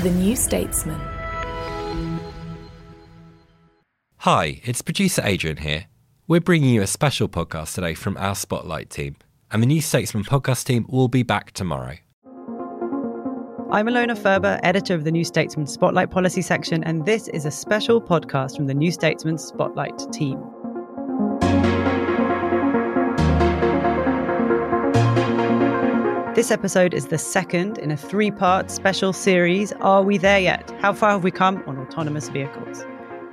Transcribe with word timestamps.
The 0.00 0.10
New 0.10 0.36
Statesman. 0.36 1.00
Hi, 4.18 4.60
it's 4.62 4.82
producer 4.82 5.22
Adrian 5.24 5.56
here. 5.56 5.86
We're 6.28 6.42
bringing 6.42 6.74
you 6.74 6.82
a 6.82 6.86
special 6.86 7.30
podcast 7.30 7.74
today 7.74 7.94
from 7.94 8.14
our 8.18 8.34
Spotlight 8.34 8.90
team, 8.90 9.16
and 9.50 9.62
the 9.62 9.66
New 9.66 9.80
Statesman 9.80 10.24
podcast 10.24 10.66
team 10.66 10.84
will 10.90 11.08
be 11.08 11.22
back 11.22 11.52
tomorrow. 11.52 11.96
I'm 13.72 13.86
Alona 13.86 14.18
Ferber, 14.18 14.60
editor 14.62 14.94
of 14.94 15.04
the 15.04 15.10
New 15.10 15.24
Statesman 15.24 15.66
Spotlight 15.66 16.10
Policy 16.10 16.42
section, 16.42 16.84
and 16.84 17.06
this 17.06 17.28
is 17.28 17.46
a 17.46 17.50
special 17.50 17.98
podcast 17.98 18.54
from 18.54 18.66
the 18.66 18.74
New 18.74 18.92
Statesman 18.92 19.38
Spotlight 19.38 20.12
team. 20.12 20.38
This 26.36 26.50
episode 26.50 26.92
is 26.92 27.06
the 27.06 27.16
second 27.16 27.78
in 27.78 27.90
a 27.90 27.96
three 27.96 28.30
part 28.30 28.70
special 28.70 29.14
series 29.14 29.72
Are 29.80 30.02
We 30.02 30.18
There 30.18 30.38
Yet? 30.38 30.70
How 30.82 30.92
Far 30.92 31.12
Have 31.12 31.24
We 31.24 31.30
Come 31.30 31.64
on 31.66 31.78
Autonomous 31.78 32.28
Vehicles? 32.28 32.84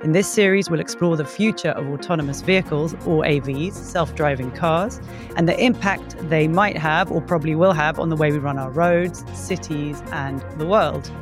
In 0.02 0.12
this 0.12 0.26
series, 0.26 0.70
we'll 0.70 0.80
explore 0.80 1.14
the 1.14 1.26
future 1.26 1.72
of 1.72 1.86
autonomous 1.88 2.40
vehicles, 2.40 2.94
or 3.04 3.22
AVs, 3.22 3.74
self 3.74 4.14
driving 4.14 4.50
cars, 4.52 5.02
and 5.36 5.46
the 5.46 5.62
impact 5.62 6.16
they 6.30 6.48
might 6.48 6.78
have 6.78 7.12
or 7.12 7.20
probably 7.20 7.54
will 7.54 7.74
have 7.74 8.00
on 8.00 8.08
the 8.08 8.16
way 8.16 8.32
we 8.32 8.38
run 8.38 8.56
our 8.56 8.70
roads, 8.70 9.22
cities, 9.38 10.02
and 10.10 10.40
the 10.58 10.66
world. 10.66 11.12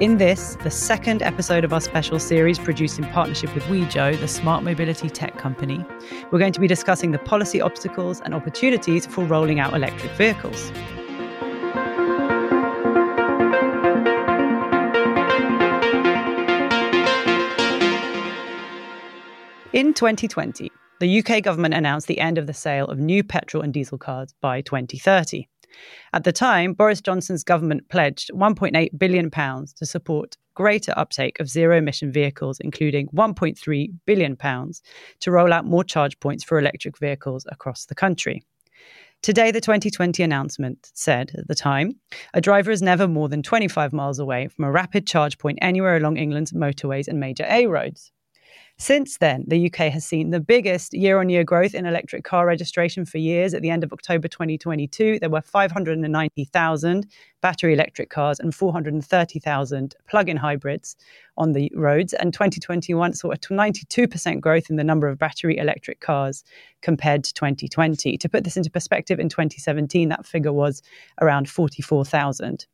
In 0.00 0.16
this, 0.16 0.56
the 0.62 0.70
second 0.70 1.20
episode 1.20 1.62
of 1.62 1.74
our 1.74 1.82
special 1.82 2.18
series 2.18 2.58
produced 2.58 2.98
in 2.98 3.04
partnership 3.08 3.54
with 3.54 3.64
Wejo, 3.64 4.18
the 4.18 4.28
smart 4.28 4.64
mobility 4.64 5.10
tech 5.10 5.36
company, 5.36 5.84
we're 6.30 6.38
going 6.38 6.54
to 6.54 6.60
be 6.60 6.68
discussing 6.68 7.10
the 7.10 7.18
policy 7.18 7.60
obstacles 7.60 8.22
and 8.22 8.32
opportunities 8.32 9.04
for 9.04 9.24
rolling 9.26 9.60
out 9.60 9.74
electric 9.74 10.12
vehicles. 10.12 10.72
In 19.74 19.92
2020, 19.92 20.72
the 20.98 21.18
UK 21.18 21.42
government 21.42 21.74
announced 21.74 22.06
the 22.06 22.20
end 22.20 22.38
of 22.38 22.46
the 22.46 22.54
sale 22.54 22.86
of 22.86 22.98
new 22.98 23.22
petrol 23.22 23.62
and 23.62 23.70
diesel 23.70 23.98
cars 23.98 24.34
by 24.40 24.62
2030. 24.62 25.46
At 26.14 26.24
the 26.24 26.32
time, 26.32 26.72
Boris 26.72 27.02
Johnson's 27.02 27.44
government 27.44 27.86
pledged 27.90 28.30
£1.8 28.32 28.98
billion 28.98 29.30
to 29.30 29.84
support 29.84 30.38
greater 30.54 30.94
uptake 30.96 31.38
of 31.38 31.50
zero 31.50 31.76
emission 31.76 32.10
vehicles, 32.10 32.60
including 32.60 33.08
£1.3 33.08 33.92
billion 34.06 34.36
to 35.20 35.30
roll 35.30 35.52
out 35.52 35.66
more 35.66 35.84
charge 35.84 36.18
points 36.18 36.44
for 36.44 36.58
electric 36.58 36.98
vehicles 36.98 37.44
across 37.50 37.84
the 37.84 37.94
country. 37.94 38.42
Today, 39.20 39.50
the 39.50 39.60
2020 39.60 40.22
announcement 40.22 40.90
said 40.94 41.32
at 41.36 41.46
the 41.46 41.54
time 41.54 41.92
a 42.32 42.40
driver 42.40 42.70
is 42.70 42.80
never 42.80 43.06
more 43.06 43.28
than 43.28 43.42
25 43.42 43.92
miles 43.92 44.18
away 44.18 44.48
from 44.48 44.64
a 44.64 44.72
rapid 44.72 45.06
charge 45.06 45.36
point 45.36 45.58
anywhere 45.60 45.98
along 45.98 46.16
England's 46.16 46.52
motorways 46.52 47.06
and 47.06 47.20
major 47.20 47.44
A 47.50 47.66
roads. 47.66 48.12
Since 48.80 49.18
then, 49.18 49.44
the 49.48 49.66
UK 49.66 49.92
has 49.92 50.04
seen 50.04 50.30
the 50.30 50.38
biggest 50.38 50.94
year 50.94 51.18
on 51.18 51.28
year 51.28 51.42
growth 51.42 51.74
in 51.74 51.84
electric 51.84 52.22
car 52.22 52.46
registration 52.46 53.04
for 53.04 53.18
years. 53.18 53.52
At 53.52 53.60
the 53.60 53.70
end 53.70 53.82
of 53.82 53.92
October 53.92 54.28
2022, 54.28 55.18
there 55.18 55.28
were 55.28 55.40
590,000 55.40 57.06
battery 57.40 57.72
electric 57.72 58.08
cars 58.08 58.38
and 58.38 58.54
430,000 58.54 59.96
plug 60.08 60.28
in 60.28 60.36
hybrids 60.36 60.94
on 61.36 61.54
the 61.54 61.72
roads. 61.74 62.12
And 62.12 62.32
2021 62.32 63.14
saw 63.14 63.32
a 63.32 63.36
92% 63.36 64.40
growth 64.40 64.70
in 64.70 64.76
the 64.76 64.84
number 64.84 65.08
of 65.08 65.18
battery 65.18 65.58
electric 65.58 65.98
cars 65.98 66.44
compared 66.80 67.24
to 67.24 67.34
2020. 67.34 68.16
To 68.16 68.28
put 68.28 68.44
this 68.44 68.56
into 68.56 68.70
perspective, 68.70 69.18
in 69.18 69.28
2017, 69.28 70.08
that 70.10 70.24
figure 70.24 70.52
was 70.52 70.82
around 71.20 71.50
44,000. 71.50 72.64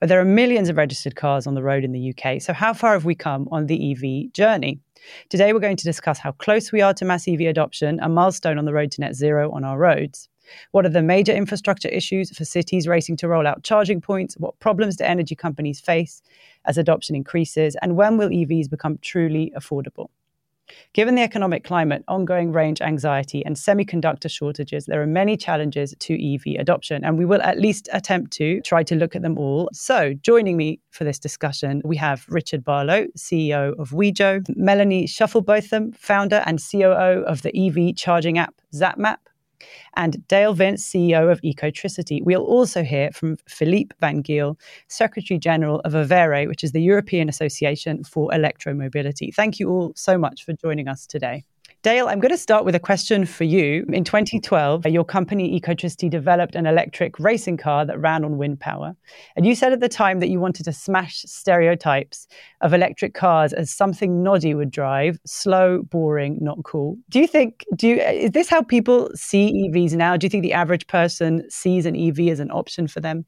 But 0.00 0.08
there 0.08 0.20
are 0.20 0.24
millions 0.24 0.68
of 0.68 0.76
registered 0.76 1.16
cars 1.16 1.46
on 1.46 1.54
the 1.54 1.62
road 1.62 1.84
in 1.84 1.92
the 1.92 2.14
UK. 2.14 2.40
So, 2.40 2.52
how 2.52 2.72
far 2.72 2.92
have 2.92 3.04
we 3.04 3.14
come 3.14 3.48
on 3.50 3.66
the 3.66 3.92
EV 3.92 4.32
journey? 4.32 4.80
Today, 5.28 5.52
we're 5.52 5.60
going 5.60 5.76
to 5.76 5.84
discuss 5.84 6.18
how 6.18 6.32
close 6.32 6.72
we 6.72 6.80
are 6.80 6.94
to 6.94 7.04
mass 7.04 7.26
EV 7.26 7.40
adoption, 7.42 7.98
a 8.00 8.08
milestone 8.08 8.58
on 8.58 8.64
the 8.64 8.72
road 8.72 8.90
to 8.92 9.00
net 9.00 9.14
zero 9.14 9.50
on 9.50 9.64
our 9.64 9.78
roads. 9.78 10.28
What 10.72 10.86
are 10.86 10.90
the 10.90 11.02
major 11.02 11.32
infrastructure 11.32 11.88
issues 11.88 12.36
for 12.36 12.44
cities 12.44 12.88
racing 12.88 13.16
to 13.18 13.28
roll 13.28 13.46
out 13.46 13.62
charging 13.62 14.00
points? 14.00 14.36
What 14.36 14.58
problems 14.58 14.96
do 14.96 15.04
energy 15.04 15.34
companies 15.34 15.80
face 15.80 16.22
as 16.64 16.78
adoption 16.78 17.16
increases? 17.16 17.76
And 17.82 17.96
when 17.96 18.18
will 18.18 18.28
EVs 18.28 18.68
become 18.68 18.98
truly 19.02 19.52
affordable? 19.56 20.08
Given 20.94 21.14
the 21.14 21.22
economic 21.22 21.64
climate, 21.64 22.04
ongoing 22.08 22.52
range 22.52 22.80
anxiety, 22.80 23.44
and 23.44 23.56
semiconductor 23.56 24.30
shortages, 24.30 24.86
there 24.86 25.02
are 25.02 25.06
many 25.06 25.36
challenges 25.36 25.94
to 25.98 26.34
EV 26.34 26.60
adoption, 26.60 27.04
and 27.04 27.18
we 27.18 27.24
will 27.24 27.42
at 27.42 27.58
least 27.58 27.88
attempt 27.92 28.32
to 28.34 28.60
try 28.62 28.82
to 28.84 28.94
look 28.94 29.16
at 29.16 29.22
them 29.22 29.38
all. 29.38 29.68
So, 29.72 30.14
joining 30.14 30.56
me 30.56 30.80
for 30.90 31.04
this 31.04 31.18
discussion, 31.18 31.82
we 31.84 31.96
have 31.96 32.24
Richard 32.28 32.64
Barlow, 32.64 33.06
CEO 33.16 33.78
of 33.78 33.90
Wejo, 33.90 34.44
Melanie 34.56 35.06
Shufflebotham, 35.06 35.96
founder 35.96 36.42
and 36.46 36.60
COO 36.62 37.24
of 37.26 37.42
the 37.42 37.52
EV 37.56 37.96
charging 37.96 38.38
app 38.38 38.54
ZapMap, 38.74 39.18
and 39.96 40.26
Dale 40.28 40.54
Vince, 40.54 40.84
CEO 40.88 41.30
of 41.30 41.40
Ecotricity. 41.42 42.20
We'll 42.22 42.42
also 42.42 42.82
hear 42.82 43.10
from 43.12 43.36
Philippe 43.48 43.94
Vangeel, 44.02 44.58
Secretary 44.88 45.38
General 45.38 45.80
of 45.80 45.94
AVERE, 45.94 46.48
which 46.48 46.64
is 46.64 46.72
the 46.72 46.82
European 46.82 47.28
Association 47.28 48.04
for 48.04 48.30
Electromobility. 48.30 49.34
Thank 49.34 49.58
you 49.58 49.68
all 49.70 49.92
so 49.96 50.18
much 50.18 50.44
for 50.44 50.52
joining 50.54 50.88
us 50.88 51.06
today. 51.06 51.44
Dale, 51.82 52.06
I'm 52.06 52.20
going 52.20 52.30
to 52.30 52.38
start 52.38 52.64
with 52.64 52.76
a 52.76 52.80
question 52.80 53.26
for 53.26 53.42
you. 53.42 53.84
In 53.88 54.04
2012, 54.04 54.86
your 54.86 55.04
company 55.04 55.60
Ecotricity 55.60 56.08
developed 56.08 56.54
an 56.54 56.64
electric 56.64 57.18
racing 57.18 57.56
car 57.56 57.84
that 57.84 57.98
ran 57.98 58.24
on 58.24 58.38
wind 58.38 58.60
power. 58.60 58.94
And 59.34 59.44
you 59.44 59.56
said 59.56 59.72
at 59.72 59.80
the 59.80 59.88
time 59.88 60.20
that 60.20 60.28
you 60.28 60.38
wanted 60.38 60.62
to 60.66 60.72
smash 60.72 61.22
stereotypes 61.22 62.28
of 62.60 62.72
electric 62.72 63.14
cars 63.14 63.52
as 63.52 63.68
something 63.68 64.22
noddy 64.22 64.54
would 64.54 64.70
drive, 64.70 65.18
slow, 65.26 65.82
boring, 65.82 66.38
not 66.40 66.62
cool. 66.62 66.98
Do 67.08 67.18
you 67.18 67.26
think 67.26 67.64
do 67.74 67.88
you 67.88 67.96
is 67.96 68.30
this 68.30 68.48
how 68.48 68.62
people 68.62 69.10
see 69.16 69.68
EVs 69.68 69.94
now? 69.94 70.16
Do 70.16 70.24
you 70.26 70.30
think 70.30 70.44
the 70.44 70.52
average 70.52 70.86
person 70.86 71.50
sees 71.50 71.84
an 71.84 71.96
EV 71.96 72.28
as 72.28 72.38
an 72.38 72.52
option 72.52 72.86
for 72.86 73.00
them? 73.00 73.24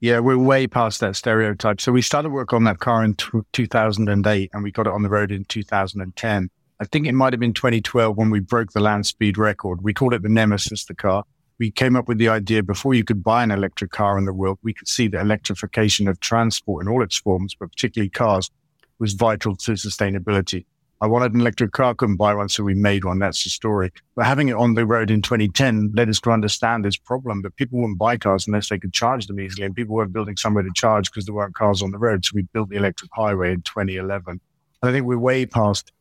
Yeah, 0.00 0.18
we're 0.18 0.36
way 0.36 0.66
past 0.66 0.98
that 0.98 1.14
stereotype. 1.14 1.80
So 1.80 1.92
we 1.92 2.02
started 2.02 2.30
work 2.30 2.52
on 2.52 2.64
that 2.64 2.80
car 2.80 3.04
in 3.04 3.14
t- 3.14 3.38
2008 3.52 4.50
and 4.52 4.62
we 4.64 4.72
got 4.72 4.88
it 4.88 4.92
on 4.92 5.02
the 5.02 5.08
road 5.08 5.30
in 5.30 5.44
2010. 5.44 6.50
I 6.78 6.84
think 6.84 7.06
it 7.06 7.12
might 7.12 7.32
have 7.32 7.40
been 7.40 7.54
2012 7.54 8.18
when 8.18 8.28
we 8.28 8.40
broke 8.40 8.72
the 8.72 8.80
land 8.80 9.06
speed 9.06 9.38
record. 9.38 9.82
We 9.82 9.94
called 9.94 10.12
it 10.12 10.22
the 10.22 10.28
Nemesis, 10.28 10.84
the 10.84 10.94
car. 10.94 11.24
We 11.58 11.70
came 11.70 11.96
up 11.96 12.06
with 12.06 12.18
the 12.18 12.28
idea 12.28 12.62
before 12.62 12.92
you 12.92 13.02
could 13.02 13.24
buy 13.24 13.42
an 13.42 13.50
electric 13.50 13.92
car 13.92 14.18
in 14.18 14.26
the 14.26 14.34
world, 14.34 14.58
we 14.62 14.74
could 14.74 14.88
see 14.88 15.08
that 15.08 15.22
electrification 15.22 16.06
of 16.06 16.20
transport 16.20 16.84
in 16.84 16.92
all 16.92 17.02
its 17.02 17.16
forms, 17.16 17.54
but 17.58 17.70
particularly 17.70 18.10
cars, 18.10 18.50
was 18.98 19.14
vital 19.14 19.56
to 19.56 19.72
sustainability. 19.72 20.66
I 21.00 21.06
wanted 21.06 21.32
an 21.32 21.40
electric 21.40 21.72
car, 21.72 21.94
couldn't 21.94 22.16
buy 22.16 22.34
one, 22.34 22.50
so 22.50 22.62
we 22.62 22.74
made 22.74 23.04
one. 23.04 23.18
That's 23.18 23.42
the 23.44 23.50
story. 23.50 23.90
But 24.14 24.26
having 24.26 24.48
it 24.48 24.56
on 24.56 24.74
the 24.74 24.84
road 24.84 25.10
in 25.10 25.22
2010 25.22 25.92
led 25.94 26.10
us 26.10 26.20
to 26.20 26.30
understand 26.30 26.84
this 26.84 26.96
problem 26.96 27.40
that 27.42 27.56
people 27.56 27.78
wouldn't 27.78 27.98
buy 27.98 28.18
cars 28.18 28.46
unless 28.46 28.68
they 28.68 28.78
could 28.78 28.92
charge 28.92 29.26
them 29.26 29.40
easily, 29.40 29.64
and 29.64 29.74
people 29.74 29.94
weren't 29.94 30.12
building 30.12 30.36
somewhere 30.36 30.62
to 30.62 30.70
charge 30.74 31.10
because 31.10 31.24
there 31.24 31.34
weren't 31.34 31.54
cars 31.54 31.82
on 31.82 31.90
the 31.90 31.98
road. 31.98 32.24
So 32.24 32.32
we 32.34 32.42
built 32.42 32.68
the 32.68 32.76
electric 32.76 33.10
highway 33.14 33.52
in 33.52 33.62
2011. 33.62 34.40
And 34.82 34.90
I 34.90 34.92
think 34.92 35.06
we're 35.06 35.18
way 35.18 35.46
past 35.46 35.92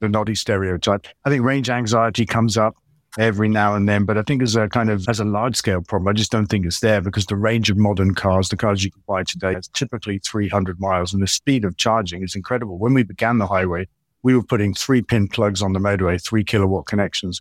the 0.00 0.08
Noddy 0.08 0.34
stereotype. 0.34 1.06
I 1.24 1.30
think 1.30 1.44
range 1.44 1.70
anxiety 1.70 2.26
comes 2.26 2.56
up 2.56 2.74
every 3.18 3.48
now 3.48 3.74
and 3.74 3.88
then, 3.88 4.04
but 4.04 4.18
I 4.18 4.22
think 4.22 4.42
as 4.42 4.56
a 4.56 4.68
kind 4.68 4.90
of 4.90 5.08
as 5.08 5.20
a 5.20 5.24
large 5.24 5.56
scale 5.56 5.82
problem, 5.82 6.08
I 6.08 6.12
just 6.12 6.32
don't 6.32 6.46
think 6.46 6.66
it's 6.66 6.80
there 6.80 7.00
because 7.00 7.26
the 7.26 7.36
range 7.36 7.70
of 7.70 7.76
modern 7.76 8.14
cars, 8.14 8.48
the 8.48 8.56
cars 8.56 8.84
you 8.84 8.90
can 8.90 9.02
buy 9.06 9.22
today, 9.22 9.54
is 9.54 9.68
typically 9.68 10.18
300 10.18 10.80
miles, 10.80 11.12
and 11.12 11.22
the 11.22 11.26
speed 11.26 11.64
of 11.64 11.76
charging 11.76 12.22
is 12.22 12.34
incredible. 12.34 12.78
When 12.78 12.94
we 12.94 13.02
began 13.02 13.38
the 13.38 13.46
highway, 13.46 13.86
we 14.22 14.34
were 14.34 14.42
putting 14.42 14.74
three 14.74 15.02
pin 15.02 15.28
plugs 15.28 15.62
on 15.62 15.72
the 15.72 15.78
motorway, 15.78 16.22
three 16.22 16.44
kilowatt 16.44 16.86
connections. 16.86 17.40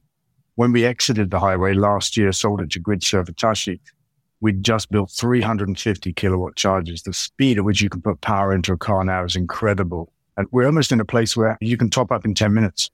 When 0.56 0.72
we 0.72 0.86
exited 0.86 1.32
the 1.32 1.40
highway 1.40 1.74
last 1.74 2.16
year, 2.16 2.32
sold 2.32 2.62
it 2.62 2.70
to 2.72 2.80
Gridserve 2.80 3.28
Hitachi, 3.28 3.82
we'd 4.44 4.64
just 4.64 4.92
built 4.92 5.10
350 5.10 6.14
kilowatt 6.14 6.56
chargers. 6.56 7.02
The 7.02 7.14
speed 7.14 7.58
at 7.58 7.64
which 7.64 7.82
you 7.82 7.90
can 7.90 8.02
put 8.02 8.22
power 8.22 8.54
into 8.54 8.74
a 8.74 8.78
car 8.78 9.04
now 9.04 9.24
is 9.24 9.38
incredible. 9.38 10.12
And 10.38 10.48
we're 10.52 10.66
almost 10.66 10.92
in 10.92 11.00
a 11.00 11.06
place 11.06 11.38
where 11.38 11.58
you 11.62 11.78
can 11.78 11.90
top 11.90 12.12
up 12.12 12.26
in 12.26 12.34
10 12.34 12.54
minutes. 12.54 12.90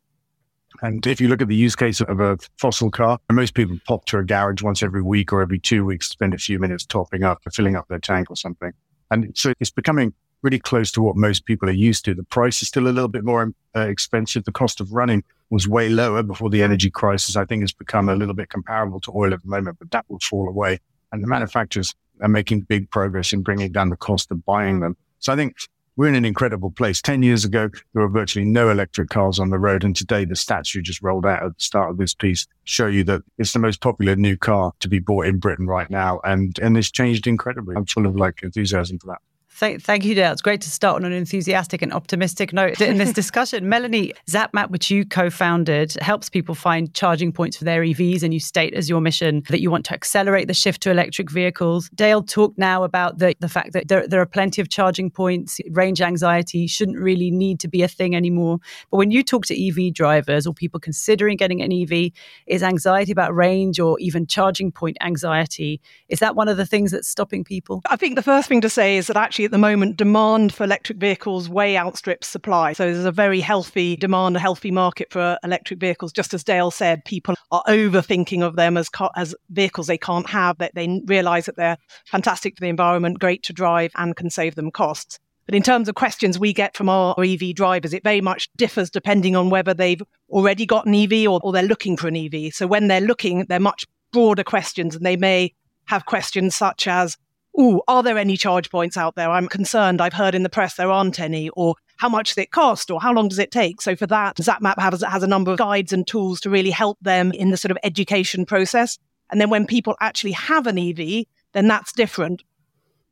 And 0.81 1.05
if 1.05 1.19
you 1.19 1.27
look 1.27 1.41
at 1.41 1.47
the 1.47 1.55
use 1.55 1.75
case 1.75 1.99
of 1.99 2.19
a 2.19 2.37
fossil 2.57 2.91
car, 2.91 3.19
most 3.31 3.53
people 3.53 3.77
pop 3.87 4.05
to 4.05 4.19
a 4.19 4.23
garage 4.23 4.61
once 4.61 4.83
every 4.83 5.01
week 5.01 5.33
or 5.33 5.41
every 5.41 5.59
two 5.59 5.83
weeks, 5.83 6.07
spend 6.07 6.33
a 6.33 6.37
few 6.37 6.59
minutes 6.59 6.85
topping 6.85 7.23
up 7.23 7.39
or 7.45 7.51
filling 7.51 7.75
up 7.75 7.87
their 7.87 7.99
tank 7.99 8.29
or 8.29 8.35
something. 8.35 8.71
And 9.11 9.35
so 9.35 9.53
it's 9.59 9.71
becoming 9.71 10.13
really 10.41 10.59
close 10.59 10.91
to 10.91 11.01
what 11.01 11.15
most 11.15 11.45
people 11.45 11.67
are 11.67 11.73
used 11.73 12.05
to. 12.05 12.13
The 12.13 12.23
price 12.23 12.61
is 12.61 12.67
still 12.67 12.87
a 12.87 12.89
little 12.89 13.09
bit 13.09 13.25
more 13.25 13.51
uh, 13.75 13.81
expensive. 13.81 14.45
The 14.45 14.51
cost 14.51 14.79
of 14.79 14.91
running 14.91 15.23
was 15.49 15.67
way 15.67 15.89
lower 15.89 16.23
before 16.23 16.49
the 16.49 16.63
energy 16.63 16.89
crisis. 16.89 17.35
I 17.35 17.45
think 17.45 17.61
has 17.61 17.73
become 17.73 18.07
a 18.07 18.15
little 18.15 18.35
bit 18.35 18.49
comparable 18.49 18.99
to 19.01 19.11
oil 19.13 19.33
at 19.33 19.41
the 19.41 19.49
moment, 19.49 19.79
but 19.79 19.91
that 19.91 20.05
will 20.07 20.19
fall 20.19 20.47
away. 20.47 20.79
And 21.11 21.23
the 21.23 21.27
manufacturers 21.27 21.93
are 22.21 22.29
making 22.29 22.61
big 22.61 22.89
progress 22.89 23.33
in 23.33 23.41
bringing 23.41 23.71
down 23.71 23.89
the 23.89 23.97
cost 23.97 24.31
of 24.31 24.45
buying 24.45 24.79
them. 24.79 24.95
So 25.19 25.33
I 25.33 25.35
think 25.35 25.55
we're 25.99 26.07
in 26.07 26.15
an 26.15 26.23
incredible 26.23 26.71
place. 26.71 27.01
10 27.01 27.23
years 27.23 27.43
ago, 27.43 27.69
there 27.93 28.01
were 28.01 28.07
virtually 28.07 28.45
no 28.45 28.69
electric 28.69 29.09
cars 29.09 29.37
on 29.37 29.49
the 29.49 29.59
road. 29.59 29.83
And 29.83 29.93
today, 29.93 30.23
the 30.23 30.33
stats 30.33 30.73
you 30.73 30.81
just 30.81 31.01
rolled 31.01 31.25
out 31.25 31.43
at 31.43 31.57
the 31.57 31.61
start 31.61 31.89
of 31.89 31.97
this 31.97 32.13
piece 32.13 32.47
show 32.63 32.87
you 32.87 33.03
that 33.03 33.21
it's 33.37 33.51
the 33.51 33.59
most 33.59 33.81
popular 33.81 34.15
new 34.15 34.37
car 34.37 34.71
to 34.79 34.87
be 34.87 34.99
bought 34.99 35.25
in 35.25 35.39
Britain 35.39 35.67
right 35.67 35.89
now. 35.89 36.21
And, 36.23 36.57
and 36.59 36.77
it's 36.77 36.89
changed 36.89 37.27
incredibly. 37.27 37.75
I'm 37.75 37.85
full 37.85 38.05
of 38.05 38.15
like 38.15 38.41
enthusiasm 38.43 38.97
for 38.97 39.07
that. 39.07 39.17
Thank, 39.59 39.83
thank 39.83 40.05
you, 40.05 40.15
Dale. 40.15 40.31
It's 40.31 40.41
great 40.41 40.61
to 40.61 40.69
start 40.69 40.95
on 40.95 41.03
an 41.03 41.11
enthusiastic 41.11 41.81
and 41.81 41.91
optimistic 41.91 42.53
note 42.53 42.79
in 42.79 42.97
this 42.97 43.11
discussion. 43.21 43.67
Melanie, 43.67 44.13
ZapMap, 44.25 44.69
which 44.69 44.89
you 44.89 45.03
co 45.03 45.29
founded, 45.29 45.97
helps 45.99 46.29
people 46.29 46.55
find 46.55 46.93
charging 46.93 47.33
points 47.33 47.57
for 47.57 47.65
their 47.65 47.81
EVs, 47.81 48.23
and 48.23 48.33
you 48.33 48.39
state 48.39 48.73
as 48.73 48.87
your 48.87 49.01
mission 49.01 49.43
that 49.49 49.59
you 49.59 49.69
want 49.69 49.83
to 49.87 49.93
accelerate 49.93 50.47
the 50.47 50.53
shift 50.53 50.81
to 50.83 50.91
electric 50.91 51.29
vehicles. 51.29 51.89
Dale 51.89 52.23
talked 52.23 52.57
now 52.57 52.83
about 52.83 53.17
the, 53.17 53.35
the 53.41 53.49
fact 53.49 53.73
that 53.73 53.89
there, 53.89 54.07
there 54.07 54.21
are 54.21 54.25
plenty 54.25 54.61
of 54.61 54.69
charging 54.69 55.11
points, 55.11 55.59
range 55.71 55.99
anxiety 55.99 56.65
shouldn't 56.65 56.97
really 56.97 57.29
need 57.29 57.59
to 57.59 57.67
be 57.67 57.81
a 57.81 57.89
thing 57.89 58.15
anymore. 58.15 58.59
But 58.89 58.95
when 58.95 59.11
you 59.11 59.23
talk 59.23 59.45
to 59.47 59.67
EV 59.67 59.93
drivers 59.93 60.47
or 60.47 60.53
people 60.53 60.79
considering 60.79 61.35
getting 61.35 61.61
an 61.61 61.73
EV, 61.73 62.13
is 62.47 62.63
anxiety 62.63 63.11
about 63.11 63.35
range 63.35 63.77
or 63.77 63.99
even 63.99 64.25
charging 64.25 64.71
point 64.71 64.95
anxiety, 65.01 65.81
is 66.07 66.19
that 66.19 66.37
one 66.37 66.47
of 66.47 66.55
the 66.55 66.65
things 66.65 66.91
that's 66.91 67.09
stopping 67.09 67.43
people? 67.43 67.81
I 67.89 67.97
think 67.97 68.15
the 68.15 68.23
first 68.23 68.47
thing 68.47 68.61
to 68.61 68.69
say 68.69 68.95
is 68.95 69.07
that 69.07 69.17
actually 69.17 69.48
at 69.49 69.51
the 69.51 69.57
moment, 69.57 69.97
demand 69.97 70.53
for 70.53 70.63
electric 70.63 70.99
vehicles 70.99 71.49
way 71.49 71.75
outstrips 71.75 72.27
supply. 72.27 72.71
So 72.73 72.85
there's 72.85 73.03
a 73.03 73.11
very 73.11 73.39
healthy 73.39 73.95
demand, 73.95 74.35
a 74.35 74.39
healthy 74.39 74.69
market 74.69 75.11
for 75.11 75.39
electric 75.43 75.79
vehicles. 75.79 76.13
Just 76.13 76.35
as 76.35 76.43
Dale 76.43 76.69
said, 76.69 77.03
people 77.03 77.33
are 77.49 77.63
overthinking 77.67 78.43
of 78.43 78.57
them 78.57 78.77
as 78.77 78.91
as 79.15 79.33
vehicles 79.49 79.87
they 79.87 79.97
can't 79.97 80.29
have. 80.29 80.59
That 80.59 80.75
they 80.75 81.01
realise 81.05 81.47
that 81.47 81.55
they're 81.55 81.77
fantastic 82.05 82.55
for 82.55 82.61
the 82.61 82.69
environment, 82.69 83.17
great 83.17 83.41
to 83.43 83.53
drive, 83.53 83.91
and 83.95 84.15
can 84.15 84.29
save 84.29 84.53
them 84.53 84.69
costs. 84.69 85.17
But 85.47 85.55
in 85.55 85.63
terms 85.63 85.89
of 85.89 85.95
questions 85.95 86.37
we 86.37 86.53
get 86.53 86.77
from 86.77 86.87
our 86.87 87.15
EV 87.19 87.55
drivers, 87.55 87.95
it 87.95 88.03
very 88.03 88.21
much 88.21 88.49
differs 88.55 88.91
depending 88.91 89.35
on 89.35 89.49
whether 89.49 89.73
they've 89.73 90.03
already 90.29 90.67
got 90.67 90.85
an 90.85 90.93
EV 90.93 91.27
or, 91.27 91.39
or 91.41 91.51
they're 91.51 91.63
looking 91.63 91.97
for 91.97 92.07
an 92.07 92.15
EV. 92.15 92.53
So 92.53 92.67
when 92.67 92.87
they're 92.87 93.01
looking, 93.01 93.47
they're 93.49 93.59
much 93.59 93.87
broader 94.11 94.43
questions 94.43 94.95
and 94.95 95.03
they 95.03 95.17
may 95.17 95.55
have 95.85 96.05
questions 96.05 96.55
such 96.55 96.87
as 96.87 97.17
oh, 97.59 97.83
are 97.89 98.01
there 98.01 98.17
any 98.17 98.37
charge 98.37 98.71
points 98.71 98.95
out 98.95 99.15
there? 99.15 99.29
I'm 99.29 99.49
concerned. 99.49 99.99
I've 99.99 100.13
heard 100.13 100.33
in 100.33 100.43
the 100.43 100.49
press 100.49 100.75
there 100.75 100.89
aren't 100.89 101.19
any, 101.19 101.49
or 101.49 101.75
how 101.97 102.07
much 102.07 102.29
does 102.29 102.37
it 102.37 102.51
cost, 102.51 102.89
or 102.89 103.01
how 103.01 103.13
long 103.13 103.27
does 103.27 103.37
it 103.37 103.51
take? 103.51 103.81
So 103.81 103.97
for 103.97 104.07
that, 104.07 104.37
ZapMap 104.37 104.79
has, 104.79 105.03
has 105.03 105.23
a 105.23 105.27
number 105.27 105.51
of 105.51 105.57
guides 105.57 105.91
and 105.91 106.07
tools 106.07 106.39
to 106.41 106.49
really 106.49 106.71
help 106.71 106.97
them 107.01 107.33
in 107.33 107.51
the 107.51 107.57
sort 107.57 107.71
of 107.71 107.77
education 107.83 108.45
process. 108.45 108.97
And 109.29 109.41
then 109.41 109.49
when 109.49 109.67
people 109.67 109.95
actually 109.99 110.31
have 110.31 110.67
an 110.67 110.79
EV, 110.79 111.25
then 111.51 111.67
that's 111.67 111.91
different. 111.91 112.43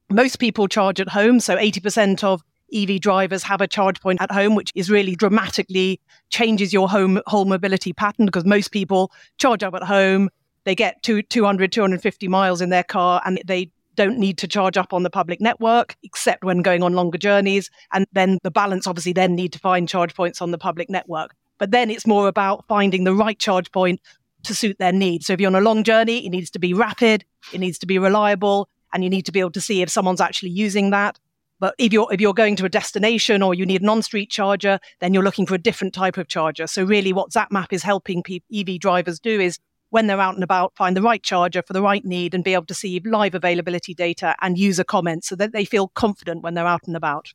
Most 0.09 0.39
people 0.39 0.69
charge 0.69 1.01
at 1.01 1.09
home, 1.09 1.41
so 1.41 1.57
80% 1.57 2.23
of 2.23 2.41
EV 2.73 3.01
drivers 3.01 3.43
have 3.43 3.59
a 3.59 3.67
charge 3.67 3.99
point 3.99 4.21
at 4.21 4.31
home, 4.31 4.55
which 4.55 4.71
is 4.75 4.89
really 4.89 5.15
dramatically 5.15 5.99
changes 6.29 6.71
your 6.71 6.87
home 6.87 7.21
whole 7.27 7.45
mobility 7.45 7.91
pattern 7.91 8.25
because 8.25 8.45
most 8.45 8.69
people 8.69 9.11
charge 9.37 9.61
up 9.63 9.73
at 9.73 9.83
home. 9.83 10.29
They 10.63 10.75
get 10.75 11.03
to 11.03 11.21
200, 11.21 11.71
250 11.71 12.27
miles 12.29 12.61
in 12.61 12.69
their 12.69 12.83
car 12.83 13.21
and 13.25 13.41
they 13.45 13.71
don't 13.97 14.17
need 14.17 14.37
to 14.37 14.47
charge 14.47 14.77
up 14.77 14.93
on 14.93 15.03
the 15.03 15.09
public 15.09 15.41
network 15.41 15.97
except 16.03 16.45
when 16.45 16.61
going 16.61 16.83
on 16.83 16.93
longer 16.93 17.17
journeys. 17.17 17.69
And 17.91 18.05
then 18.13 18.39
the 18.43 18.51
balance 18.51 18.87
obviously 18.87 19.11
then 19.11 19.35
need 19.35 19.51
to 19.53 19.59
find 19.59 19.89
charge 19.89 20.15
points 20.15 20.41
on 20.41 20.51
the 20.51 20.57
public 20.57 20.89
network. 20.89 21.35
But 21.57 21.71
then 21.71 21.89
it's 21.89 22.07
more 22.07 22.27
about 22.27 22.65
finding 22.67 23.03
the 23.03 23.15
right 23.15 23.37
charge 23.37 23.71
point 23.71 23.99
to 24.43 24.55
suit 24.55 24.77
their 24.79 24.93
needs. 24.93 25.25
So 25.25 25.33
if 25.33 25.41
you're 25.41 25.49
on 25.49 25.55
a 25.55 25.61
long 25.61 25.83
journey, 25.83 26.25
it 26.25 26.29
needs 26.29 26.49
to 26.51 26.59
be 26.59 26.73
rapid, 26.73 27.25
it 27.51 27.59
needs 27.59 27.77
to 27.79 27.85
be 27.85 27.99
reliable, 27.99 28.69
and 28.93 29.03
you 29.03 29.09
need 29.09 29.25
to 29.25 29.31
be 29.31 29.39
able 29.39 29.51
to 29.51 29.61
see 29.61 29.81
if 29.81 29.89
someone's 29.89 30.21
actually 30.21 30.51
using 30.51 30.91
that. 30.91 31.19
But 31.59 31.73
if 31.79 31.91
you're 31.91 32.07
if 32.13 32.21
you're 32.21 32.35
going 32.35 32.55
to 32.57 32.65
a 32.65 32.69
destination 32.69 33.41
or 33.41 33.55
you 33.55 33.65
need 33.65 33.81
an 33.81 33.89
on-street 33.89 34.29
charger, 34.29 34.79
then 34.99 35.13
you're 35.13 35.23
looking 35.23 35.47
for 35.47 35.55
a 35.55 35.57
different 35.57 35.93
type 35.93 36.17
of 36.17 36.27
charger. 36.27 36.67
So 36.67 36.83
really, 36.83 37.13
what 37.13 37.31
ZapMap 37.31 37.73
is 37.73 37.81
helping 37.81 38.23
EV 38.55 38.79
drivers 38.79 39.19
do 39.19 39.39
is 39.39 39.57
when 39.89 40.07
they're 40.07 40.19
out 40.19 40.35
and 40.35 40.43
about, 40.43 40.75
find 40.75 40.95
the 40.95 41.01
right 41.01 41.23
charger 41.23 41.61
for 41.61 41.73
the 41.73 41.81
right 41.81 42.03
need 42.03 42.33
and 42.33 42.43
be 42.43 42.53
able 42.53 42.65
to 42.65 42.73
see 42.73 43.01
live 43.05 43.35
availability 43.35 43.93
data 43.93 44.35
and 44.41 44.57
user 44.57 44.83
comments 44.83 45.29
so 45.29 45.35
that 45.35 45.53
they 45.53 45.65
feel 45.65 45.87
confident 45.89 46.43
when 46.43 46.53
they're 46.53 46.67
out 46.67 46.87
and 46.87 46.95
about. 46.95 47.33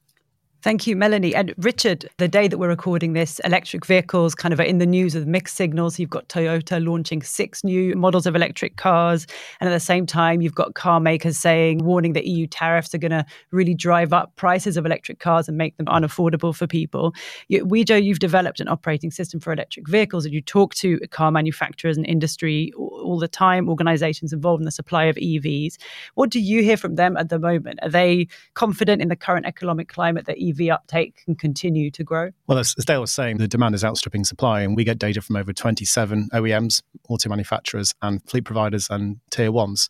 Thank 0.63 0.87
you, 0.87 0.95
Melanie. 0.95 1.35
And 1.35 1.53
Richard, 1.59 2.09
the 2.19 2.29
day 2.29 2.47
that 2.47 2.57
we're 2.57 2.69
recording 2.69 3.15
this, 3.15 3.41
electric 3.41 3.85
vehicles 3.85 4.33
kind 4.37 4.53
of 4.53 4.61
are 4.61 4.63
in 4.63 4.79
the 4.79 4.87
news 4.87 5.13
with 5.13 5.27
mixed 5.27 5.57
signals. 5.57 5.99
You've 5.99 6.09
got 6.09 6.29
Toyota 6.29 6.81
launching 6.85 7.21
six 7.21 7.65
new 7.65 7.97
models 7.97 8.27
of 8.27 8.37
electric 8.37 8.77
cars. 8.77 9.27
And 9.59 9.69
at 9.69 9.73
the 9.73 9.81
same 9.81 10.07
time, 10.07 10.41
you've 10.41 10.55
got 10.55 10.75
car 10.75 11.01
makers 11.01 11.37
saying, 11.37 11.79
warning 11.85 12.13
that 12.13 12.27
EU 12.27 12.47
tariffs 12.47 12.95
are 12.95 12.99
going 12.99 13.11
to 13.11 13.27
really 13.51 13.75
drive 13.75 14.13
up 14.13 14.37
prices 14.37 14.77
of 14.77 14.87
electric 14.87 15.19
cars 15.19 15.49
and 15.49 15.59
make 15.59 15.77
them 15.79 15.87
unaffordable 15.87 16.55
for 16.55 16.69
people. 16.69 17.13
You, 17.49 17.69
you've 17.75 18.21
developed 18.21 18.61
an 18.61 18.69
operating 18.69 19.11
system 19.11 19.41
for 19.41 19.53
electric 19.53 19.89
vehicles 19.89 20.25
and 20.25 20.33
you 20.33 20.41
talk 20.41 20.77
to 20.77 21.01
car 21.11 21.33
manufacturers 21.33 21.97
and 21.97 22.07
industry 22.07 22.71
all, 22.77 23.03
all 23.05 23.19
the 23.19 23.27
time, 23.27 23.69
organizations 23.69 24.33
involved 24.33 24.61
in 24.61 24.67
the 24.67 24.71
supply 24.71 25.07
of 25.07 25.17
EVs. 25.17 25.77
What 26.15 26.31
do 26.31 26.39
you 26.39 26.63
hear 26.63 26.77
from 26.77 26.95
them 26.95 27.17
at 27.17 27.31
the 27.31 27.41
moment? 27.41 27.81
Are 27.83 27.89
they 27.91 28.29
confident 28.55 29.03
in 29.03 29.09
the 29.09 29.17
current 29.17 29.45
economic 29.45 29.89
climate 29.89 30.27
that 30.27 30.39
EVs 30.39 30.52
EV 30.61 30.69
uptake 30.69 31.23
can 31.25 31.35
continue 31.35 31.91
to 31.91 32.05
grow? 32.05 32.31
Well, 32.47 32.59
as, 32.59 32.75
as 32.79 32.85
Dale 32.85 33.01
was 33.01 33.13
saying, 33.13 33.39
the 33.39 33.49
demand 33.49 33.75
is 33.75 33.85
outstripping 33.85 34.25
supply, 34.25 34.63
and 34.63 34.77
we 34.77 34.85
get 34.85 34.99
data 34.99 35.21
from 35.21 35.37
over 35.37 35.53
27 35.53 36.29
OEMs, 36.33 36.83
auto 37.09 37.29
manufacturers, 37.29 37.95
and 38.03 38.23
fleet 38.29 38.45
providers 38.45 38.89
and 38.91 39.19
tier 39.31 39.53
ones. 39.53 39.89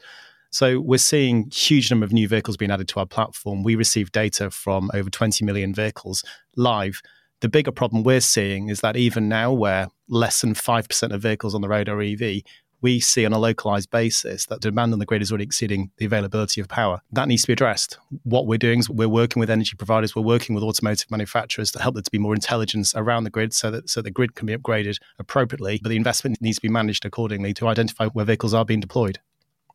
So 0.50 0.80
we're 0.80 0.98
seeing 0.98 1.50
huge 1.50 1.90
number 1.90 2.04
of 2.04 2.12
new 2.12 2.28
vehicles 2.28 2.58
being 2.58 2.70
added 2.70 2.86
to 2.88 3.00
our 3.00 3.06
platform. 3.06 3.62
We 3.62 3.74
receive 3.74 4.12
data 4.12 4.50
from 4.50 4.90
over 4.92 5.08
20 5.08 5.44
million 5.46 5.74
vehicles 5.74 6.22
live. 6.56 7.00
The 7.40 7.48
bigger 7.48 7.72
problem 7.72 8.04
we're 8.04 8.20
seeing 8.20 8.68
is 8.68 8.80
that 8.82 8.96
even 8.96 9.28
now, 9.28 9.50
where 9.52 9.88
less 10.08 10.42
than 10.42 10.52
5% 10.54 11.12
of 11.12 11.22
vehicles 11.22 11.54
on 11.54 11.62
the 11.62 11.68
road 11.68 11.88
are 11.88 12.02
EV, 12.02 12.42
we 12.82 13.00
see 13.00 13.24
on 13.24 13.32
a 13.32 13.38
localized 13.38 13.90
basis 13.90 14.46
that 14.46 14.60
demand 14.60 14.92
on 14.92 14.98
the 14.98 15.06
grid 15.06 15.22
is 15.22 15.30
already 15.30 15.44
exceeding 15.44 15.90
the 15.96 16.04
availability 16.04 16.60
of 16.60 16.68
power. 16.68 17.00
That 17.12 17.28
needs 17.28 17.42
to 17.42 17.46
be 17.46 17.52
addressed. 17.52 17.98
What 18.24 18.46
we're 18.46 18.58
doing 18.58 18.80
is 18.80 18.90
we're 18.90 19.08
working 19.08 19.40
with 19.40 19.50
energy 19.50 19.76
providers, 19.76 20.14
we're 20.14 20.22
working 20.22 20.54
with 20.54 20.64
automotive 20.64 21.10
manufacturers 21.10 21.70
to 21.72 21.80
help 21.80 21.94
there 21.94 22.02
to 22.02 22.10
be 22.10 22.18
more 22.18 22.34
intelligence 22.34 22.92
around 22.94 23.24
the 23.24 23.30
grid 23.30 23.54
so 23.54 23.70
that 23.70 23.88
so 23.88 24.02
the 24.02 24.10
grid 24.10 24.34
can 24.34 24.46
be 24.46 24.56
upgraded 24.56 24.98
appropriately, 25.18 25.78
but 25.82 25.88
the 25.88 25.96
investment 25.96 26.42
needs 26.42 26.56
to 26.56 26.62
be 26.62 26.68
managed 26.68 27.04
accordingly 27.04 27.54
to 27.54 27.68
identify 27.68 28.06
where 28.08 28.24
vehicles 28.24 28.52
are 28.52 28.64
being 28.64 28.80
deployed. 28.80 29.20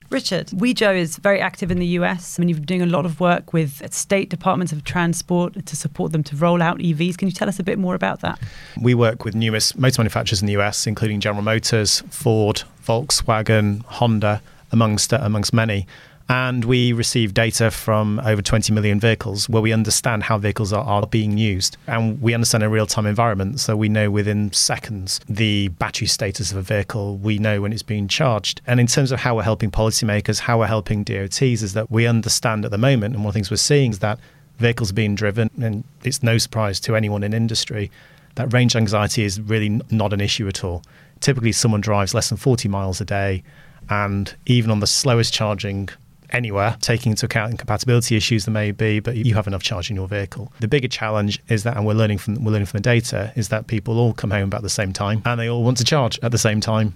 Richard, 0.10 0.48
Wejo 0.48 0.96
is 0.96 1.18
very 1.18 1.42
active 1.42 1.70
in 1.70 1.80
the 1.80 1.88
US. 2.00 2.40
I 2.40 2.42
mean, 2.42 2.48
you've 2.48 2.60
been 2.60 2.66
doing 2.66 2.82
a 2.82 2.86
lot 2.86 3.06
of 3.06 3.20
work 3.20 3.52
with 3.52 3.94
state 3.94 4.30
departments 4.30 4.72
of 4.72 4.86
transport 4.86 5.66
to 5.66 5.76
support 5.76 6.14
them 6.14 6.24
to 6.24 6.36
roll 6.38 6.62
out 6.62 6.78
EVs. 6.78 7.18
Can 7.18 7.28
you 7.28 7.34
tell 7.34 7.50
us 7.50 7.60
a 7.60 7.64
bit 7.64 7.78
more 7.78 7.94
about 7.94 8.22
that? 8.22 8.40
We 8.82 8.94
work 8.94 9.26
with 9.26 9.36
numerous 9.36 9.76
motor 9.76 10.02
manufacturers 10.02 10.42
in 10.42 10.48
the 10.48 10.56
US, 10.58 10.88
including 10.88 11.20
General 11.20 11.44
Motors, 11.44 12.04
Ford, 12.10 12.64
Volkswagen, 12.88 13.84
Honda, 13.86 14.42
amongst 14.72 15.14
uh, 15.14 15.20
amongst 15.22 15.54
many. 15.54 15.86
And 16.30 16.66
we 16.66 16.92
receive 16.92 17.34
data 17.34 17.72
from 17.72 18.20
over 18.20 18.42
20 18.42 18.74
million 18.74 19.00
vehicles 19.00 19.48
where 19.48 19.62
we 19.62 19.72
understand 19.72 20.24
how 20.24 20.38
vehicles 20.38 20.74
are, 20.74 20.84
are 20.84 21.08
being 21.08 21.38
used. 21.38 21.78
And 21.88 22.22
we 22.22 22.34
understand 22.34 22.64
a 22.66 22.70
real 22.70 22.86
time 22.86 23.06
environment. 23.06 23.62
So 23.62 23.78
we 23.78 23.88
know 23.88 24.12
within 24.12 24.52
seconds 24.52 25.22
the 25.30 25.70
battery 25.70 26.08
status 26.08 26.52
of 26.52 26.58
a 26.58 26.62
vehicle. 26.62 27.16
We 27.16 27.38
know 27.38 27.62
when 27.62 27.72
it's 27.72 27.84
being 27.84 28.10
charged. 28.10 28.60
And 28.68 28.80
in 28.80 28.88
terms 28.88 29.14
of 29.14 29.22
how 29.22 29.38
we're 29.38 29.44
helping 29.44 29.72
policymakers, 29.72 30.40
how 30.40 30.60
we're 30.60 30.68
helping 30.68 31.06
DOTs, 31.06 31.42
is 31.42 31.74
that 31.74 31.90
we 31.90 32.06
understand 32.06 32.66
at 32.66 32.72
the 32.72 32.78
moment, 32.78 33.16
and 33.16 33.24
one 33.24 33.30
of 33.30 33.34
the 33.34 33.38
things 33.38 33.50
we're 33.50 33.58
seeing 33.58 33.92
is 33.92 34.00
that 34.00 34.20
vehicles 34.58 34.92
are 34.92 34.96
being 34.96 35.16
driven, 35.16 35.50
and 35.62 35.86
it's 36.04 36.22
no 36.22 36.38
surprise 36.38 36.82
to 36.82 36.96
anyone 36.98 37.24
in 37.24 37.34
industry 37.34 37.90
that 38.38 38.54
range 38.54 38.76
anxiety 38.76 39.24
is 39.24 39.42
really 39.42 39.82
not 39.92 40.14
an 40.14 40.22
issue 40.22 40.48
at 40.48 40.64
all. 40.64 40.84
Typically, 41.22 41.52
someone 41.52 41.82
drives 41.82 42.14
less 42.14 42.30
than 42.30 42.38
40 42.38 42.70
miles 42.70 43.02
a 43.02 43.06
day, 43.06 43.44
and 43.90 44.36
even 44.46 44.72
on 44.72 44.80
the 44.80 44.88
slowest 44.88 45.34
charging 45.34 45.90
anywhere, 46.32 46.76
taking 46.82 47.12
into 47.12 47.26
account 47.26 47.52
incompatibility 47.52 48.16
issues 48.16 48.46
there 48.46 48.54
may 48.54 48.72
be, 48.72 49.00
but 49.00 49.16
you 49.16 49.34
have 49.34 49.48
enough 49.48 49.64
charge 49.64 49.90
in 49.90 49.96
your 49.96 50.08
vehicle. 50.08 50.52
The 50.60 50.68
bigger 50.68 50.88
challenge 50.88 51.42
is 51.48 51.64
that, 51.64 51.78
and 51.78 51.86
we're 51.86 51.94
learning 51.94 52.18
from 52.18 52.44
we're 52.44 52.52
learning 52.52 52.66
from 52.66 52.80
the 52.80 52.84
data, 52.84 53.32
is 53.36 53.50
that 53.50 53.68
people 53.68 54.00
all 54.00 54.14
come 54.14 54.32
home 54.32 54.44
about 54.44 54.62
the 54.62 54.70
same 54.70 54.94
time 54.94 55.22
and 55.26 55.40
they 55.40 55.50
all 55.50 55.64
want 55.64 55.78
to 55.78 55.84
charge 55.84 56.20
at 56.22 56.32
the 56.32 56.38
same 56.38 56.60
time. 56.60 56.96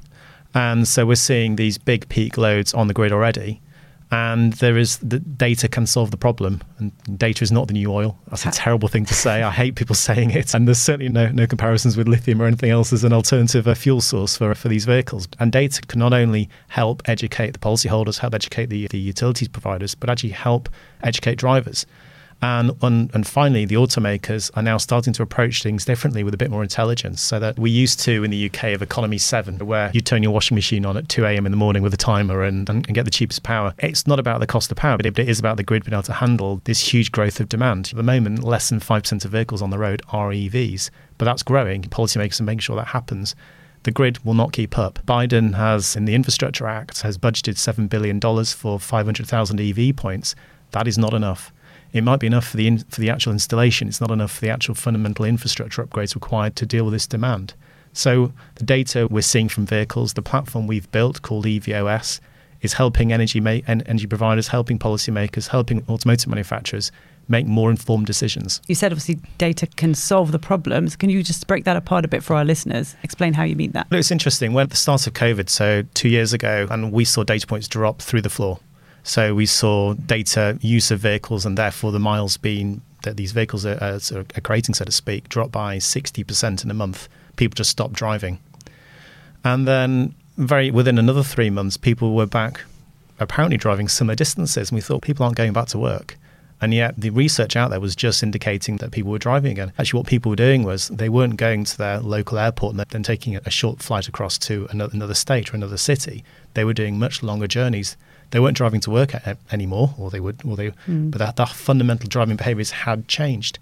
And 0.54 0.88
so 0.88 1.06
we're 1.06 1.16
seeing 1.16 1.56
these 1.56 1.78
big 1.78 2.10
peak 2.10 2.38
loads 2.38 2.74
on 2.74 2.88
the 2.88 2.94
grid 2.94 3.14
already 3.14 3.62
and 4.12 4.54
there 4.54 4.78
is 4.78 4.98
the 4.98 5.20
data 5.20 5.68
can 5.68 5.88
solve 5.88 6.12
the 6.12 6.18
problem. 6.18 6.62
And 6.80 6.92
data 7.18 7.44
is 7.44 7.52
not 7.52 7.68
the 7.68 7.74
new 7.74 7.92
oil. 7.92 8.18
That's 8.28 8.46
a 8.46 8.52
terrible 8.52 8.90
thing 8.90 9.06
to 9.06 9.14
say. 9.14 9.42
I 9.42 9.52
hate 9.52 9.76
people 9.76 9.96
saying 10.08 10.32
it. 10.32 10.54
And 10.54 10.68
there's 10.68 10.80
certainly 10.80 11.10
no, 11.10 11.30
no 11.30 11.48
comparisons 11.48 11.96
with 11.96 12.08
lithium 12.08 12.42
or 12.42 12.46
anything 12.46 12.72
else 12.72 12.92
as 12.92 13.06
an 13.06 13.14
alternative 13.14 13.68
uh, 13.68 13.74
fuel 13.74 14.02
source 14.02 14.36
for, 14.36 14.54
for 14.54 14.68
these 14.68 14.86
vehicles. 14.86 15.30
And 15.40 15.52
data 15.52 15.82
can 15.82 16.00
not 16.00 16.14
only 16.14 16.50
help 16.68 17.02
educate 17.06 17.54
the 17.54 17.60
policyholders 17.60 18.20
help 18.20 18.36
educate 18.36 18.68
the, 18.68 18.88
the 18.88 18.98
utilities 18.98 19.48
providers 19.48 19.96
but 19.96 20.10
actually 20.10 20.32
help 20.32 20.70
educate 21.04 21.38
drivers 21.38 21.86
and, 22.42 22.72
and, 22.82 23.14
and 23.14 23.28
finally, 23.28 23.66
the 23.66 23.76
automakers 23.76 24.50
are 24.56 24.64
now 24.64 24.78
starting 24.78 25.14
to 25.14 25.24
approach 25.24 25.62
things 25.62 25.86
differently 25.86 26.24
with 26.24 26.34
a 26.34 26.38
bit 26.38 26.50
more 26.50 26.64
intelligence. 26.64 27.22
So 27.22 27.40
that 27.40 27.60
we 27.60 27.70
used 27.70 28.00
to 28.02 28.24
in 28.24 28.32
the 28.32 28.50
UK 28.50 28.74
of 28.74 28.82
Economy 28.82 29.20
7, 29.20 29.60
where 29.66 29.92
you 29.94 30.02
turn 30.02 30.24
your 30.24 30.32
washing 30.32 30.56
machine 30.56 30.86
on 30.86 30.98
at 30.98 31.08
2 31.08 31.24
a.m. 31.26 31.46
in 31.46 31.52
the 31.52 31.58
morning 31.58 31.84
with 31.84 31.94
a 31.94 31.98
timer 31.98 32.44
and, 32.44 32.68
and, 32.68 32.86
and 32.88 32.96
get 32.96 33.06
the 33.06 33.12
cheapest 33.12 33.44
power. 33.44 33.76
It's 33.78 34.08
not 34.08 34.20
about 34.20 34.40
the 34.40 34.48
cost 34.48 34.72
of 34.72 34.78
power, 34.78 34.98
but 34.98 35.06
it 35.06 35.20
is 35.20 35.40
about 35.40 35.58
the 35.58 35.64
grid 35.64 35.84
being 35.84 35.94
able 35.94 36.04
to 36.04 36.14
handle 36.14 36.62
this 36.64 36.92
huge 36.92 37.12
growth 37.12 37.40
of 37.40 37.48
demand. 37.48 37.90
At 37.92 37.98
the 37.98 38.04
moment, 38.04 38.44
less 38.44 38.70
than 38.70 38.80
5% 38.80 39.26
of 39.26 39.32
vehicles 39.32 39.62
on 39.62 39.70
the 39.70 39.78
road 39.78 40.02
are 40.12 40.32
EVs, 40.32 40.90
but 41.20 41.26
that's 41.26 41.44
growing. 41.44 41.84
Policymakers 41.84 42.40
are 42.40 42.46
making 42.46 42.60
sure 42.60 42.76
that 42.76 42.88
happens 42.88 43.36
the 43.84 43.92
grid 43.92 44.24
will 44.24 44.36
not 44.36 44.54
keep 44.54 44.78
up. 44.78 45.00
Biden 45.08 45.56
has, 45.56 45.96
in 45.96 46.06
the 46.06 46.14
Infrastructure 46.14 46.68
Act, 46.68 47.02
has 47.02 47.18
budgeted 47.18 47.56
$7 47.56 47.90
billion 47.90 48.20
for 48.46 48.80
500,000 48.80 49.60
EV 49.60 49.96
points. 49.96 50.36
That 50.70 50.88
is 50.88 51.00
not 51.00 51.16
enough 51.16 51.52
It 51.94 52.04
might 52.04 52.20
be 52.20 52.28
enough 52.28 52.48
for 52.48 52.58
the 52.58 52.68
in, 52.68 52.80
for 52.80 53.02
the 53.02 53.10
actual 53.10 53.34
installation. 53.34 53.88
It's 53.88 54.02
not 54.02 54.12
enough 54.12 54.32
for 54.32 54.42
the 54.42 54.50
actual 54.50 54.76
fundamental 54.76 55.26
infrastructure 55.26 55.84
upgrades 55.86 56.16
required 56.16 56.56
to 56.58 56.66
deal 56.66 56.86
with 56.86 56.94
this 56.94 57.08
demand. 57.08 57.54
So 57.94 58.32
the 58.56 58.64
data 58.64 59.08
we're 59.10 59.22
seeing 59.22 59.50
from 59.50 59.66
vehicles, 59.66 60.14
the 60.14 60.22
platform 60.22 60.68
we've 60.68 60.90
built 60.92 61.22
called 61.22 61.46
EVOS, 61.46 62.22
is 62.62 62.74
helping 62.74 63.12
energy 63.12 63.40
ma- 63.40 63.60
energy 63.68 64.08
providers, 64.08 64.48
helping 64.48 64.80
policymakers, 64.80 65.48
helping 65.48 65.84
automotive 65.90 66.30
manufacturers 66.30 66.92
make 67.28 67.46
more 67.46 67.72
informed 67.72 68.06
decisions. 68.06 68.62
You 68.68 68.76
said 68.76 68.92
obviously 68.92 69.20
data 69.38 69.68
can 69.68 69.94
solve 69.94 70.32
the 70.32 70.40
problems. 70.40 70.96
Can 70.96 71.10
you 71.10 71.24
just 71.24 71.48
break 71.48 71.66
that 71.66 71.78
apart 71.78 72.06
a 72.06 72.08
bit 72.08 72.24
for 72.24 72.36
our 72.36 72.46
listeners? 72.46 72.96
Explain 73.04 73.34
how 73.34 73.44
you 73.44 73.56
mean 73.56 73.72
that. 73.72 73.88
It's 73.92 74.12
interesting. 74.12 74.54
When 74.54 74.64
at 74.64 74.70
the 74.70 74.78
start 74.78 75.08
of 75.08 75.14
COVID, 75.14 75.50
so 75.50 75.84
two 75.94 76.10
years 76.10 76.34
ago, 76.34 76.68
and 76.70 76.92
we 76.92 77.06
saw 77.06 77.24
data 77.24 77.48
points 77.48 77.68
drop 77.68 78.02
through 78.02 78.22
the 78.22 78.30
floor. 78.30 78.60
So 79.04 79.34
we 79.34 79.46
saw 79.46 79.94
data 79.94 80.58
use 80.62 80.92
of 80.92 81.00
vehicles 81.00 81.46
and 81.46 81.58
therefore 81.58 81.92
the 81.92 82.00
miles 82.00 82.38
being 82.38 82.82
that 83.04 83.18
these 83.18 83.32
vehicles 83.32 83.66
are, 83.66 83.78
are, 83.82 84.00
are 84.20 84.42
creating, 84.42 84.76
so 84.76 84.86
to 84.86 84.92
speak, 84.92 85.28
drop 85.30 85.52
by 85.52 85.78
60% 85.78 86.64
in 86.64 86.70
a 86.70 86.74
month. 86.74 87.10
People 87.36 87.56
just 87.56 87.72
stopped 87.72 87.94
driving. 87.94 88.40
And 89.44 89.68
then 89.68 90.14
very 90.38 90.72
within 90.72 90.98
another 90.98 91.24
three 91.24 91.50
months, 91.50 91.78
people 91.78 92.14
were 92.14 92.28
back 92.28 92.62
apparently 93.20 93.58
driving 93.58 93.88
similar 93.88 94.16
distances. 94.16 94.70
And 94.70 94.76
we 94.76 94.82
thought 94.82 95.02
people 95.02 95.24
aren't 95.24 95.38
going 95.38 95.54
back 95.54 95.68
to 95.70 95.80
work. 95.80 96.18
And 96.60 96.76
yet, 96.76 96.94
the 96.96 97.10
research 97.10 97.56
out 97.56 97.72
there 97.72 97.80
was 97.80 97.96
just 97.96 98.22
indicating 98.22 98.78
that 98.78 98.92
people 98.92 99.12
were 99.12 99.18
driving 99.18 99.52
again. 99.52 99.74
Actually, 99.80 99.98
what 100.00 100.08
people 100.08 100.30
were 100.30 100.36
doing 100.36 100.62
was 100.62 100.90
they 100.90 101.10
weren't 101.10 101.38
going 101.38 101.64
to 101.64 101.76
their 101.76 102.00
local 102.00 102.38
airport 102.38 102.76
and 102.76 102.86
then 102.90 103.02
taking 103.02 103.36
a 103.36 103.50
short 103.50 103.82
flight 103.82 104.08
across 104.08 104.38
to 104.38 104.68
another, 104.70 104.94
another 104.94 105.16
state 105.16 105.52
or 105.52 105.56
another 105.56 105.78
city. 105.78 106.24
They 106.54 106.64
were 106.64 106.76
doing 106.76 107.00
much 107.00 107.24
longer 107.24 107.48
journeys. 107.48 107.98
They 108.32 108.40
weren't 108.40 108.58
driving 108.58 108.82
to 108.82 108.90
work 108.90 109.14
a- 109.14 109.38
anymore, 109.52 109.94
or 109.98 110.10
they 110.10 110.20
would, 110.20 110.42
or 110.46 110.56
they, 110.56 110.72
mm. 110.88 111.12
but 111.12 111.20
that, 111.20 111.36
that 111.36 111.50
fundamental 111.50 112.10
driving 112.10 112.38
behaviors 112.38 112.72
had 112.72 113.08
changed. 113.08 113.60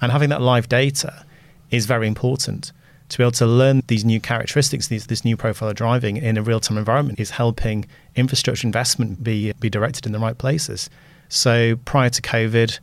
And 0.00 0.12
having 0.12 0.30
that 0.30 0.42
live 0.42 0.68
data 0.68 1.24
is 1.70 1.86
very 1.86 2.06
important 2.06 2.72
to 3.08 3.18
be 3.18 3.24
able 3.24 3.32
to 3.32 3.46
learn 3.46 3.82
these 3.88 4.04
new 4.04 4.20
characteristics, 4.20 4.88
these, 4.88 5.06
this 5.06 5.24
new 5.24 5.36
profile 5.36 5.68
of 5.68 5.74
driving 5.74 6.16
in 6.16 6.38
a 6.38 6.42
real 6.42 6.60
time 6.60 6.78
environment 6.78 7.20
is 7.20 7.30
helping 7.30 7.84
infrastructure 8.16 8.66
investment 8.66 9.22
be, 9.22 9.52
be 9.60 9.68
directed 9.68 10.06
in 10.06 10.12
the 10.12 10.18
right 10.18 10.38
places. 10.38 10.88
So 11.28 11.76
prior 11.84 12.10
to 12.10 12.22
COVID, 12.22 12.78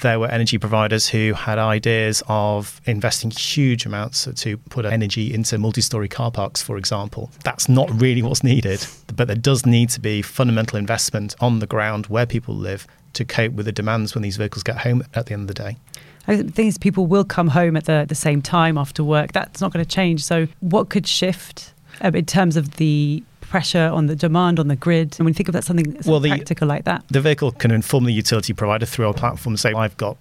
there 0.00 0.18
were 0.18 0.28
energy 0.28 0.58
providers 0.58 1.08
who 1.08 1.32
had 1.32 1.58
ideas 1.58 2.22
of 2.28 2.80
investing 2.84 3.30
huge 3.30 3.86
amounts 3.86 4.28
to 4.34 4.56
put 4.56 4.84
energy 4.84 5.32
into 5.32 5.58
multi 5.58 5.80
story 5.80 6.08
car 6.08 6.30
parks, 6.30 6.62
for 6.62 6.76
example. 6.76 7.30
That's 7.44 7.68
not 7.68 7.88
really 8.00 8.22
what's 8.22 8.44
needed, 8.44 8.86
but 9.14 9.26
there 9.26 9.36
does 9.36 9.66
need 9.66 9.90
to 9.90 10.00
be 10.00 10.22
fundamental 10.22 10.78
investment 10.78 11.34
on 11.40 11.58
the 11.58 11.66
ground 11.66 12.06
where 12.06 12.26
people 12.26 12.54
live 12.54 12.86
to 13.14 13.24
cope 13.24 13.52
with 13.52 13.66
the 13.66 13.72
demands 13.72 14.14
when 14.14 14.22
these 14.22 14.36
vehicles 14.36 14.62
get 14.62 14.78
home 14.78 15.02
at 15.14 15.26
the 15.26 15.32
end 15.32 15.42
of 15.42 15.48
the 15.48 15.62
day. 15.62 15.76
I 16.26 16.42
think 16.42 16.80
people 16.80 17.06
will 17.06 17.24
come 17.24 17.48
home 17.48 17.76
at 17.76 17.86
the, 17.86 18.04
the 18.06 18.14
same 18.14 18.42
time 18.42 18.76
after 18.76 19.02
work. 19.02 19.32
That's 19.32 19.60
not 19.60 19.72
going 19.72 19.84
to 19.84 19.90
change. 19.90 20.22
So, 20.22 20.46
what 20.60 20.90
could 20.90 21.06
shift 21.06 21.72
uh, 22.02 22.10
in 22.14 22.26
terms 22.26 22.56
of 22.56 22.76
the 22.76 23.22
pressure 23.48 23.90
on 23.92 24.06
the 24.06 24.16
demand 24.16 24.58
on 24.58 24.68
the 24.68 24.76
grid. 24.76 25.16
And 25.18 25.24
when 25.24 25.32
you 25.32 25.34
think 25.34 25.48
of 25.48 25.54
that 25.54 25.64
something 25.64 25.96
well, 26.04 26.20
the, 26.20 26.30
practical 26.30 26.68
like 26.68 26.84
that, 26.84 27.04
the 27.08 27.20
vehicle 27.20 27.52
can 27.52 27.70
inform 27.70 28.04
the 28.04 28.12
utility 28.12 28.52
provider 28.52 28.86
through 28.86 29.06
our 29.06 29.14
platform. 29.14 29.52
And 29.52 29.60
say, 29.60 29.72
I've 29.72 29.96
got 29.96 30.16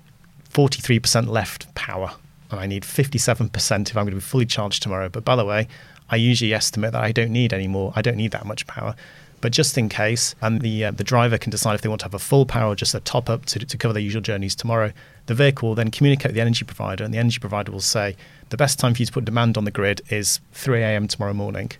43% 0.50 1.28
left 1.28 1.74
power, 1.76 2.12
and 2.52 2.60
I 2.60 2.66
need 2.66 2.84
57% 2.84 3.90
if 3.90 3.98
I'm 3.98 4.06
going 4.06 4.12
to 4.12 4.16
be 4.16 4.22
fully 4.22 4.46
charged 4.46 4.82
tomorrow. 4.82 5.10
But 5.10 5.26
by 5.26 5.36
the 5.36 5.46
way, 5.46 5.68
I 6.10 6.16
usually 6.16 6.54
estimate 6.54 6.94
that 6.94 7.04
I 7.04 7.12
don't 7.12 7.32
need 7.32 7.54
any 7.54 7.68
more. 7.68 7.94
I 7.96 8.02
don't 8.02 8.18
need 8.18 8.32
that 8.32 8.46
much 8.46 8.66
power. 8.68 8.96
But 9.40 9.52
just 9.52 9.78
in 9.78 9.88
case, 9.88 10.34
and 10.42 10.62
the 10.62 10.86
uh, 10.86 10.92
the 10.92 11.04
driver 11.04 11.38
can 11.38 11.52
decide 11.52 11.76
if 11.76 11.82
they 11.82 11.90
want 11.90 12.00
to 12.02 12.06
have 12.06 12.16
a 12.16 12.20
full 12.20 12.46
power 12.46 12.72
or 12.72 12.76
just 12.76 12.96
a 12.96 13.00
top 13.00 13.30
up 13.30 13.46
to, 13.48 13.60
to 13.60 13.78
cover 13.78 13.94
their 13.94 14.02
usual 14.02 14.22
journeys 14.22 14.56
tomorrow, 14.56 14.92
the 15.28 15.36
vehicle 15.36 15.70
will 15.70 15.76
then 15.76 15.92
communicate 15.92 16.30
with 16.30 16.36
the 16.36 16.42
energy 16.42 16.66
provider, 16.66 17.04
and 17.04 17.14
the 17.14 17.20
energy 17.20 17.38
provider 17.40 17.72
will 17.72 17.80
say 17.80 18.16
the 18.50 18.58
best 18.58 18.80
time 18.80 18.96
for 18.96 19.02
you 19.02 19.06
to 19.06 19.12
put 19.12 19.26
demand 19.26 19.58
on 19.58 19.66
the 19.66 19.72
grid 19.72 20.02
is 20.10 20.40
3 20.54 20.82
a.m. 20.82 21.08
tomorrow 21.08 21.34
morning. 21.34 21.72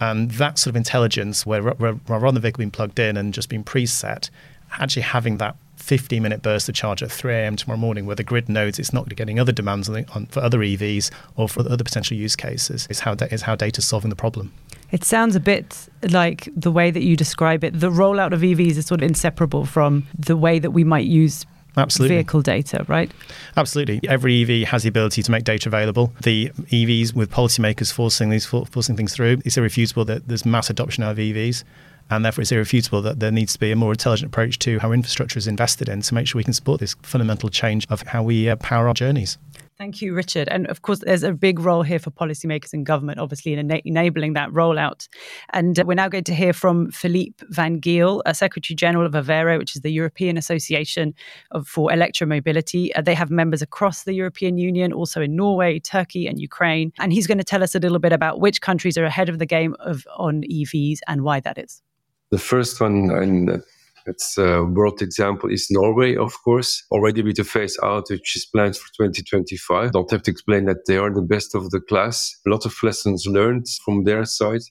And 0.00 0.30
that 0.32 0.58
sort 0.58 0.72
of 0.72 0.76
intelligence, 0.76 1.46
where 1.46 1.62
rather 1.62 1.98
than 2.06 2.34
the 2.34 2.40
vehicle 2.40 2.58
being 2.58 2.70
plugged 2.70 2.98
in 2.98 3.16
and 3.16 3.32
just 3.32 3.48
being 3.48 3.64
preset, 3.64 4.30
actually 4.72 5.02
having 5.02 5.38
that 5.38 5.56
15 5.76 6.22
minute 6.22 6.42
burst 6.42 6.68
of 6.68 6.74
charge 6.74 7.02
at 7.02 7.10
3 7.10 7.32
a.m. 7.32 7.56
tomorrow 7.56 7.78
morning, 7.78 8.06
where 8.06 8.16
the 8.16 8.24
grid 8.24 8.48
knows 8.48 8.78
it's 8.78 8.92
not 8.92 9.08
getting 9.14 9.38
other 9.38 9.52
demands 9.52 9.88
on, 9.88 10.04
on, 10.14 10.26
for 10.26 10.40
other 10.40 10.58
EVs 10.58 11.10
or 11.36 11.48
for 11.48 11.60
other 11.60 11.84
potential 11.84 12.16
use 12.16 12.36
cases, 12.36 12.86
is 12.90 13.00
how, 13.00 13.14
da- 13.14 13.26
is 13.26 13.42
how 13.42 13.54
data 13.54 13.78
is 13.78 13.86
solving 13.86 14.10
the 14.10 14.16
problem. 14.16 14.52
It 14.90 15.04
sounds 15.04 15.34
a 15.34 15.40
bit 15.40 15.88
like 16.10 16.48
the 16.56 16.70
way 16.70 16.90
that 16.90 17.02
you 17.02 17.16
describe 17.16 17.64
it. 17.64 17.78
The 17.78 17.90
rollout 17.90 18.32
of 18.32 18.40
EVs 18.40 18.76
is 18.76 18.86
sort 18.86 19.02
of 19.02 19.08
inseparable 19.08 19.64
from 19.64 20.06
the 20.18 20.36
way 20.36 20.58
that 20.58 20.70
we 20.70 20.84
might 20.84 21.06
use 21.06 21.44
Absolutely. 21.76 22.16
vehicle 22.16 22.42
data, 22.42 22.84
right? 22.88 23.10
Absolutely. 23.56 24.00
Every 24.08 24.42
EV 24.42 24.68
has 24.68 24.82
the 24.82 24.88
ability 24.88 25.22
to 25.22 25.30
make 25.30 25.44
data 25.44 25.68
available. 25.68 26.12
The 26.22 26.50
EVs, 26.50 27.14
with 27.14 27.30
policymakers 27.30 27.92
forcing 27.92 28.30
these 28.30 28.46
forcing 28.46 28.96
things 28.96 29.14
through, 29.14 29.42
it's 29.44 29.56
irrefutable 29.56 30.04
that 30.06 30.28
there's 30.28 30.46
mass 30.46 30.70
adoption 30.70 31.02
of 31.02 31.16
EVs. 31.18 31.64
And 32.08 32.24
therefore, 32.24 32.42
it's 32.42 32.52
irrefutable 32.52 33.02
that 33.02 33.18
there 33.18 33.32
needs 33.32 33.54
to 33.54 33.58
be 33.58 33.72
a 33.72 33.76
more 33.76 33.90
intelligent 33.90 34.30
approach 34.30 34.60
to 34.60 34.78
how 34.78 34.92
infrastructure 34.92 35.38
is 35.38 35.48
invested 35.48 35.88
in 35.88 36.02
to 36.02 36.14
make 36.14 36.28
sure 36.28 36.38
we 36.38 36.44
can 36.44 36.52
support 36.52 36.78
this 36.78 36.94
fundamental 37.02 37.48
change 37.48 37.86
of 37.90 38.02
how 38.02 38.22
we 38.22 38.48
uh, 38.48 38.56
power 38.56 38.86
our 38.86 38.94
journeys. 38.94 39.38
Thank 39.78 40.00
you, 40.00 40.14
Richard. 40.14 40.48
And 40.48 40.66
of 40.68 40.80
course, 40.80 41.00
there's 41.00 41.22
a 41.22 41.32
big 41.32 41.58
role 41.58 41.82
here 41.82 41.98
for 41.98 42.10
policymakers 42.10 42.72
and 42.72 42.86
government, 42.86 43.18
obviously, 43.20 43.52
in 43.52 43.58
ena- 43.58 43.82
enabling 43.84 44.32
that 44.32 44.48
rollout. 44.48 45.06
And 45.50 45.78
uh, 45.78 45.84
we're 45.86 45.94
now 45.94 46.08
going 46.08 46.24
to 46.24 46.34
hear 46.34 46.54
from 46.54 46.90
Philippe 46.90 47.44
Vangeel, 47.52 48.22
a 48.24 48.34
Secretary 48.34 48.74
General 48.74 49.04
of 49.04 49.14
AVERE, 49.14 49.58
which 49.58 49.76
is 49.76 49.82
the 49.82 49.90
European 49.90 50.38
Association 50.38 51.12
of, 51.50 51.68
for 51.68 51.90
Electromobility. 51.90 52.88
Uh, 52.96 53.02
they 53.02 53.12
have 53.14 53.30
members 53.30 53.60
across 53.60 54.04
the 54.04 54.14
European 54.14 54.56
Union, 54.56 54.94
also 54.94 55.20
in 55.20 55.36
Norway, 55.36 55.78
Turkey, 55.78 56.26
and 56.26 56.40
Ukraine. 56.40 56.90
And 56.98 57.12
he's 57.12 57.26
going 57.26 57.38
to 57.38 57.44
tell 57.44 57.62
us 57.62 57.74
a 57.74 57.78
little 57.78 57.98
bit 57.98 58.14
about 58.14 58.40
which 58.40 58.62
countries 58.62 58.96
are 58.96 59.04
ahead 59.04 59.28
of 59.28 59.38
the 59.38 59.46
game 59.46 59.76
of 59.80 60.06
on 60.16 60.42
EVs 60.50 61.00
and 61.06 61.20
why 61.22 61.40
that 61.40 61.58
is. 61.58 61.82
The 62.30 62.38
first 62.38 62.80
one, 62.80 63.10
and 63.10 63.62
it's 64.06 64.38
a 64.38 64.64
world 64.64 65.02
example 65.02 65.50
is 65.50 65.68
Norway, 65.70 66.16
of 66.16 66.32
course, 66.44 66.84
already 66.90 67.22
with 67.22 67.36
the 67.36 67.44
phase 67.44 67.78
out, 67.82 68.06
which 68.10 68.36
is 68.36 68.46
planned 68.46 68.76
for 68.76 68.88
2025. 68.96 69.92
Don't 69.92 70.10
have 70.10 70.22
to 70.22 70.30
explain 70.30 70.66
that 70.66 70.86
they 70.86 70.96
are 70.96 71.12
the 71.12 71.22
best 71.22 71.54
of 71.54 71.70
the 71.70 71.80
class. 71.80 72.34
A 72.46 72.50
lot 72.50 72.66
of 72.66 72.74
lessons 72.82 73.26
learned 73.26 73.66
from 73.84 74.04
their 74.04 74.24
side. 74.24 74.62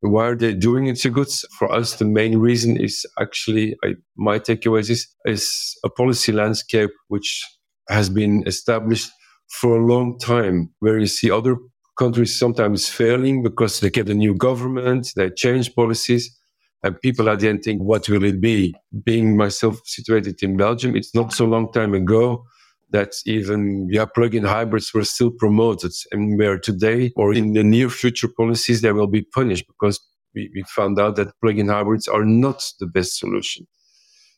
Why 0.00 0.28
are 0.28 0.36
they 0.36 0.54
doing 0.54 0.86
it 0.86 0.98
so 0.98 1.10
good? 1.10 1.28
For 1.58 1.72
us, 1.72 1.96
the 1.96 2.04
main 2.04 2.38
reason 2.38 2.76
is 2.76 3.04
actually, 3.20 3.76
I, 3.84 3.94
my 4.16 4.38
takeaway 4.38 4.88
is, 4.88 5.08
is 5.24 5.76
a 5.84 5.90
policy 5.90 6.32
landscape 6.32 6.90
which 7.08 7.44
has 7.88 8.08
been 8.08 8.44
established 8.46 9.10
for 9.48 9.76
a 9.76 9.84
long 9.84 10.18
time, 10.18 10.70
where 10.78 10.98
you 10.98 11.06
see 11.06 11.30
other 11.30 11.56
countries 11.98 12.38
sometimes 12.38 12.88
failing 12.88 13.42
because 13.42 13.80
they 13.80 13.90
get 13.90 14.08
a 14.08 14.14
new 14.14 14.34
government, 14.34 15.12
they 15.16 15.30
change 15.30 15.74
policies. 15.74 16.34
And 16.82 17.00
people 17.00 17.28
at 17.28 17.40
the 17.40 17.48
end 17.48 17.62
think, 17.64 17.82
what 17.82 18.08
will 18.08 18.24
it 18.24 18.40
be? 18.40 18.74
Being 19.04 19.36
myself 19.36 19.80
situated 19.84 20.42
in 20.42 20.56
Belgium, 20.56 20.94
it's 20.94 21.14
not 21.14 21.32
so 21.32 21.44
long 21.44 21.72
time 21.72 21.94
ago 21.94 22.44
that 22.90 23.12
even 23.26 23.88
yeah, 23.90 24.06
plug-in 24.06 24.44
hybrids 24.44 24.94
were 24.94 25.04
still 25.04 25.30
promoted. 25.30 25.92
And 26.12 26.38
where 26.38 26.58
today 26.58 27.12
or 27.16 27.34
in 27.34 27.52
the 27.52 27.64
near 27.64 27.90
future 27.90 28.28
policies, 28.28 28.80
they 28.80 28.92
will 28.92 29.08
be 29.08 29.22
punished 29.22 29.66
because 29.66 30.00
we, 30.34 30.50
we 30.54 30.62
found 30.68 30.98
out 31.00 31.16
that 31.16 31.38
plug-in 31.42 31.68
hybrids 31.68 32.08
are 32.08 32.24
not 32.24 32.64
the 32.80 32.86
best 32.86 33.18
solution. 33.18 33.66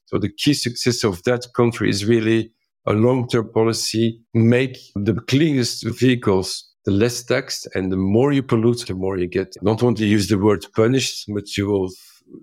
So 0.07 0.19
the 0.19 0.31
key 0.31 0.55
success 0.55 1.05
of 1.05 1.23
that 1.25 1.47
country 1.55 1.91
is 1.91 2.05
really 2.05 2.53
a 2.87 2.93
long-term 2.93 3.53
policy, 3.53 4.21
make 4.35 4.79
the 4.97 5.15
cleanest 5.29 5.87
vehicles 5.87 6.67
the 6.87 6.91
less 6.91 7.23
taxed 7.23 7.69
and 7.75 7.93
the 7.93 7.97
more 7.97 8.33
you 8.33 8.43
pollute, 8.43 8.87
the 8.87 8.95
more 8.95 9.19
you 9.19 9.27
get. 9.27 9.55
Don't 9.63 9.83
want 9.83 9.99
to 9.99 10.07
use 10.07 10.29
the 10.29 10.39
word 10.39 10.65
punished, 10.75 11.27
but 11.29 11.57
you 11.57 11.67
will 11.67 11.91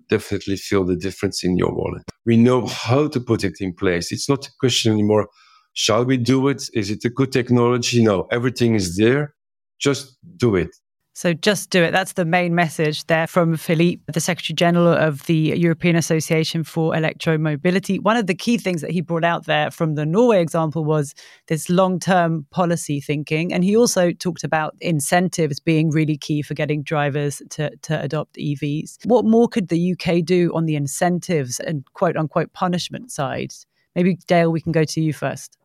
definitely 0.10 0.58
feel 0.58 0.84
the 0.86 0.96
difference 0.96 1.44
in 1.44 1.58
your 1.58 1.74
wallet. 1.74 2.04
We 2.26 2.38
know 2.38 2.66
how 2.66 3.08
to 3.08 3.20
put 3.20 3.44
it 3.44 3.58
in 3.60 3.74
place. 3.74 4.12
It's 4.12 4.30
not 4.30 4.48
a 4.48 4.52
question 4.60 4.94
anymore. 4.94 5.28
Shall 5.74 6.06
we 6.06 6.18
do 6.18 6.48
it? 6.48 6.70
Is 6.74 6.90
it 6.90 7.06
a 7.06 7.10
good 7.10 7.32
technology? 7.32 8.04
No, 8.04 8.28
everything 8.32 8.76
is 8.76 8.98
there. 8.98 9.36
Just 9.80 10.18
do 10.38 10.56
it. 10.56 10.76
So 11.18 11.34
just 11.34 11.72
do 11.72 11.82
it. 11.82 11.90
That's 11.90 12.14
the 12.14 12.26
main 12.26 12.54
message 12.54 13.04
there 13.08 13.26
from 13.26 13.58
Philippe, 13.58 14.04
the 14.14 14.20
Secretary 14.20 14.54
General 14.54 14.94
of 14.94 15.26
the 15.26 15.52
European 15.58 15.96
Association 15.96 16.64
for 16.64 16.94
Electromobility. 16.94 18.00
One 18.00 18.18
of 18.18 18.28
the 18.28 18.36
key 18.36 18.60
things 18.60 18.82
that 18.82 18.92
he 18.92 19.02
brought 19.02 19.24
out 19.24 19.48
there 19.48 19.72
from 19.72 19.96
the 19.96 20.06
Norway 20.06 20.44
example 20.44 20.86
was 20.86 21.16
this 21.48 21.72
long 21.72 22.00
term 22.00 22.46
policy 22.52 23.02
thinking. 23.02 23.52
And 23.52 23.64
he 23.64 23.76
also 23.76 24.12
talked 24.12 24.44
about 24.44 24.76
incentives 24.80 25.60
being 25.60 25.90
really 25.90 26.18
key 26.18 26.44
for 26.44 26.54
getting 26.54 26.84
drivers 26.84 27.42
to, 27.50 27.76
to 27.76 28.00
adopt 28.00 28.36
EVs. 28.36 29.04
What 29.06 29.26
more 29.26 29.48
could 29.48 29.70
the 29.70 29.94
UK 29.94 30.24
do 30.24 30.52
on 30.54 30.68
the 30.68 30.76
incentives 30.76 31.60
and 31.60 31.84
quote 31.94 32.16
unquote 32.16 32.54
punishment 32.54 33.12
side? 33.12 33.54
Maybe, 33.96 34.20
Dale, 34.28 34.52
we 34.52 34.62
can 34.62 34.72
go 34.72 34.84
to 34.84 35.02
you 35.02 35.14
first. 35.14 35.58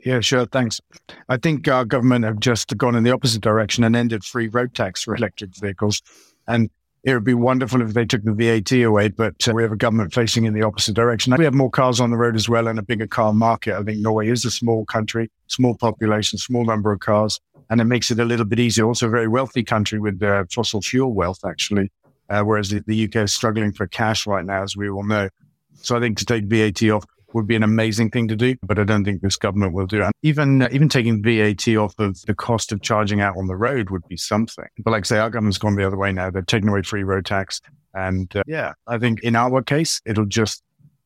Yeah, 0.00 0.20
sure. 0.20 0.46
Thanks. 0.46 0.80
I 1.28 1.36
think 1.36 1.66
our 1.68 1.84
government 1.84 2.24
have 2.24 2.38
just 2.38 2.76
gone 2.76 2.94
in 2.94 3.02
the 3.02 3.12
opposite 3.12 3.42
direction 3.42 3.82
and 3.82 3.96
ended 3.96 4.24
free 4.24 4.48
road 4.48 4.74
tax 4.74 5.02
for 5.02 5.14
electric 5.14 5.56
vehicles. 5.56 6.02
And 6.46 6.70
it 7.06 7.14
would 7.14 7.24
be 7.24 7.34
wonderful 7.34 7.80
if 7.82 7.94
they 7.94 8.04
took 8.04 8.24
the 8.24 8.32
VAT 8.32 8.72
away, 8.82 9.08
but 9.08 9.48
uh, 9.48 9.52
we 9.52 9.62
have 9.62 9.70
a 9.70 9.76
government 9.76 10.12
facing 10.12 10.44
in 10.44 10.54
the 10.54 10.62
opposite 10.62 10.94
direction. 10.94 11.34
We 11.38 11.44
have 11.44 11.54
more 11.54 11.70
cars 11.70 12.00
on 12.00 12.10
the 12.10 12.16
road 12.16 12.34
as 12.34 12.48
well 12.48 12.66
and 12.66 12.80
a 12.80 12.82
bigger 12.82 13.06
car 13.06 13.32
market. 13.32 13.78
I 13.78 13.82
think 13.84 14.00
Norway 14.00 14.28
is 14.28 14.44
a 14.44 14.50
small 14.50 14.84
country, 14.86 15.30
small 15.46 15.76
population, 15.76 16.38
small 16.38 16.64
number 16.64 16.90
of 16.90 16.98
cars, 16.98 17.40
and 17.70 17.80
it 17.80 17.84
makes 17.84 18.10
it 18.10 18.18
a 18.18 18.24
little 18.24 18.44
bit 18.44 18.58
easier. 18.58 18.86
Also, 18.86 19.06
a 19.06 19.10
very 19.10 19.28
wealthy 19.28 19.62
country 19.62 20.00
with 20.00 20.20
uh, 20.20 20.44
fossil 20.52 20.82
fuel 20.82 21.14
wealth, 21.14 21.44
actually, 21.44 21.92
uh, 22.28 22.42
whereas 22.42 22.70
the, 22.70 22.82
the 22.88 23.04
UK 23.04 23.16
is 23.16 23.32
struggling 23.32 23.72
for 23.72 23.86
cash 23.86 24.26
right 24.26 24.44
now, 24.44 24.64
as 24.64 24.76
we 24.76 24.88
all 24.88 25.04
know. 25.04 25.28
So 25.74 25.96
I 25.96 26.00
think 26.00 26.18
to 26.18 26.24
take 26.24 26.46
VAT 26.46 26.82
off 26.90 27.04
would 27.36 27.46
be 27.46 27.54
an 27.54 27.62
amazing 27.62 28.10
thing 28.10 28.26
to 28.28 28.34
do, 28.34 28.56
but 28.62 28.78
I 28.78 28.84
don't 28.84 29.04
think 29.04 29.20
this 29.20 29.36
government 29.36 29.74
will 29.74 29.86
do 29.86 30.02
it. 30.02 30.10
Even 30.22 30.62
uh, 30.62 30.68
even 30.72 30.88
taking 30.88 31.22
VAT 31.22 31.68
off 31.76 31.94
of 31.98 32.20
the 32.22 32.34
cost 32.34 32.72
of 32.72 32.80
charging 32.80 33.20
out 33.20 33.36
on 33.36 33.46
the 33.46 33.54
road 33.54 33.90
would 33.90 34.08
be 34.08 34.16
something. 34.16 34.64
But 34.78 34.90
like 34.90 35.04
I 35.04 35.06
say, 35.06 35.18
our 35.18 35.28
government's 35.30 35.58
gone 35.58 35.76
the 35.76 35.86
other 35.86 35.98
way 35.98 36.12
now. 36.12 36.30
They've 36.30 36.46
taken 36.46 36.70
away 36.70 36.82
free 36.82 37.04
road 37.04 37.26
tax, 37.26 37.60
and 37.94 38.34
uh, 38.34 38.42
yeah, 38.46 38.72
I 38.86 38.98
think 38.98 39.20
in 39.20 39.36
our 39.36 39.62
case, 39.62 40.00
it'll 40.06 40.24
just 40.24 40.62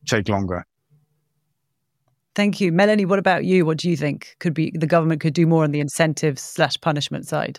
take 0.07 0.29
longer. 0.29 0.65
Thank 2.37 2.61
you, 2.61 2.71
Melanie. 2.71 3.07
What 3.07 3.19
about 3.19 3.45
you? 3.45 3.67
What 3.67 3.79
do 3.79 3.91
you 3.91 3.97
think 3.97 4.37
could 4.39 4.55
be 4.55 4.71
the 4.75 4.87
government 4.87 5.21
could 5.21 5.35
do 5.35 5.49
more 5.49 5.65
on 5.65 5.73
the 5.73 5.81
incentives 5.81 6.41
slash 6.41 6.81
punishment 6.81 7.27
side? 7.27 7.59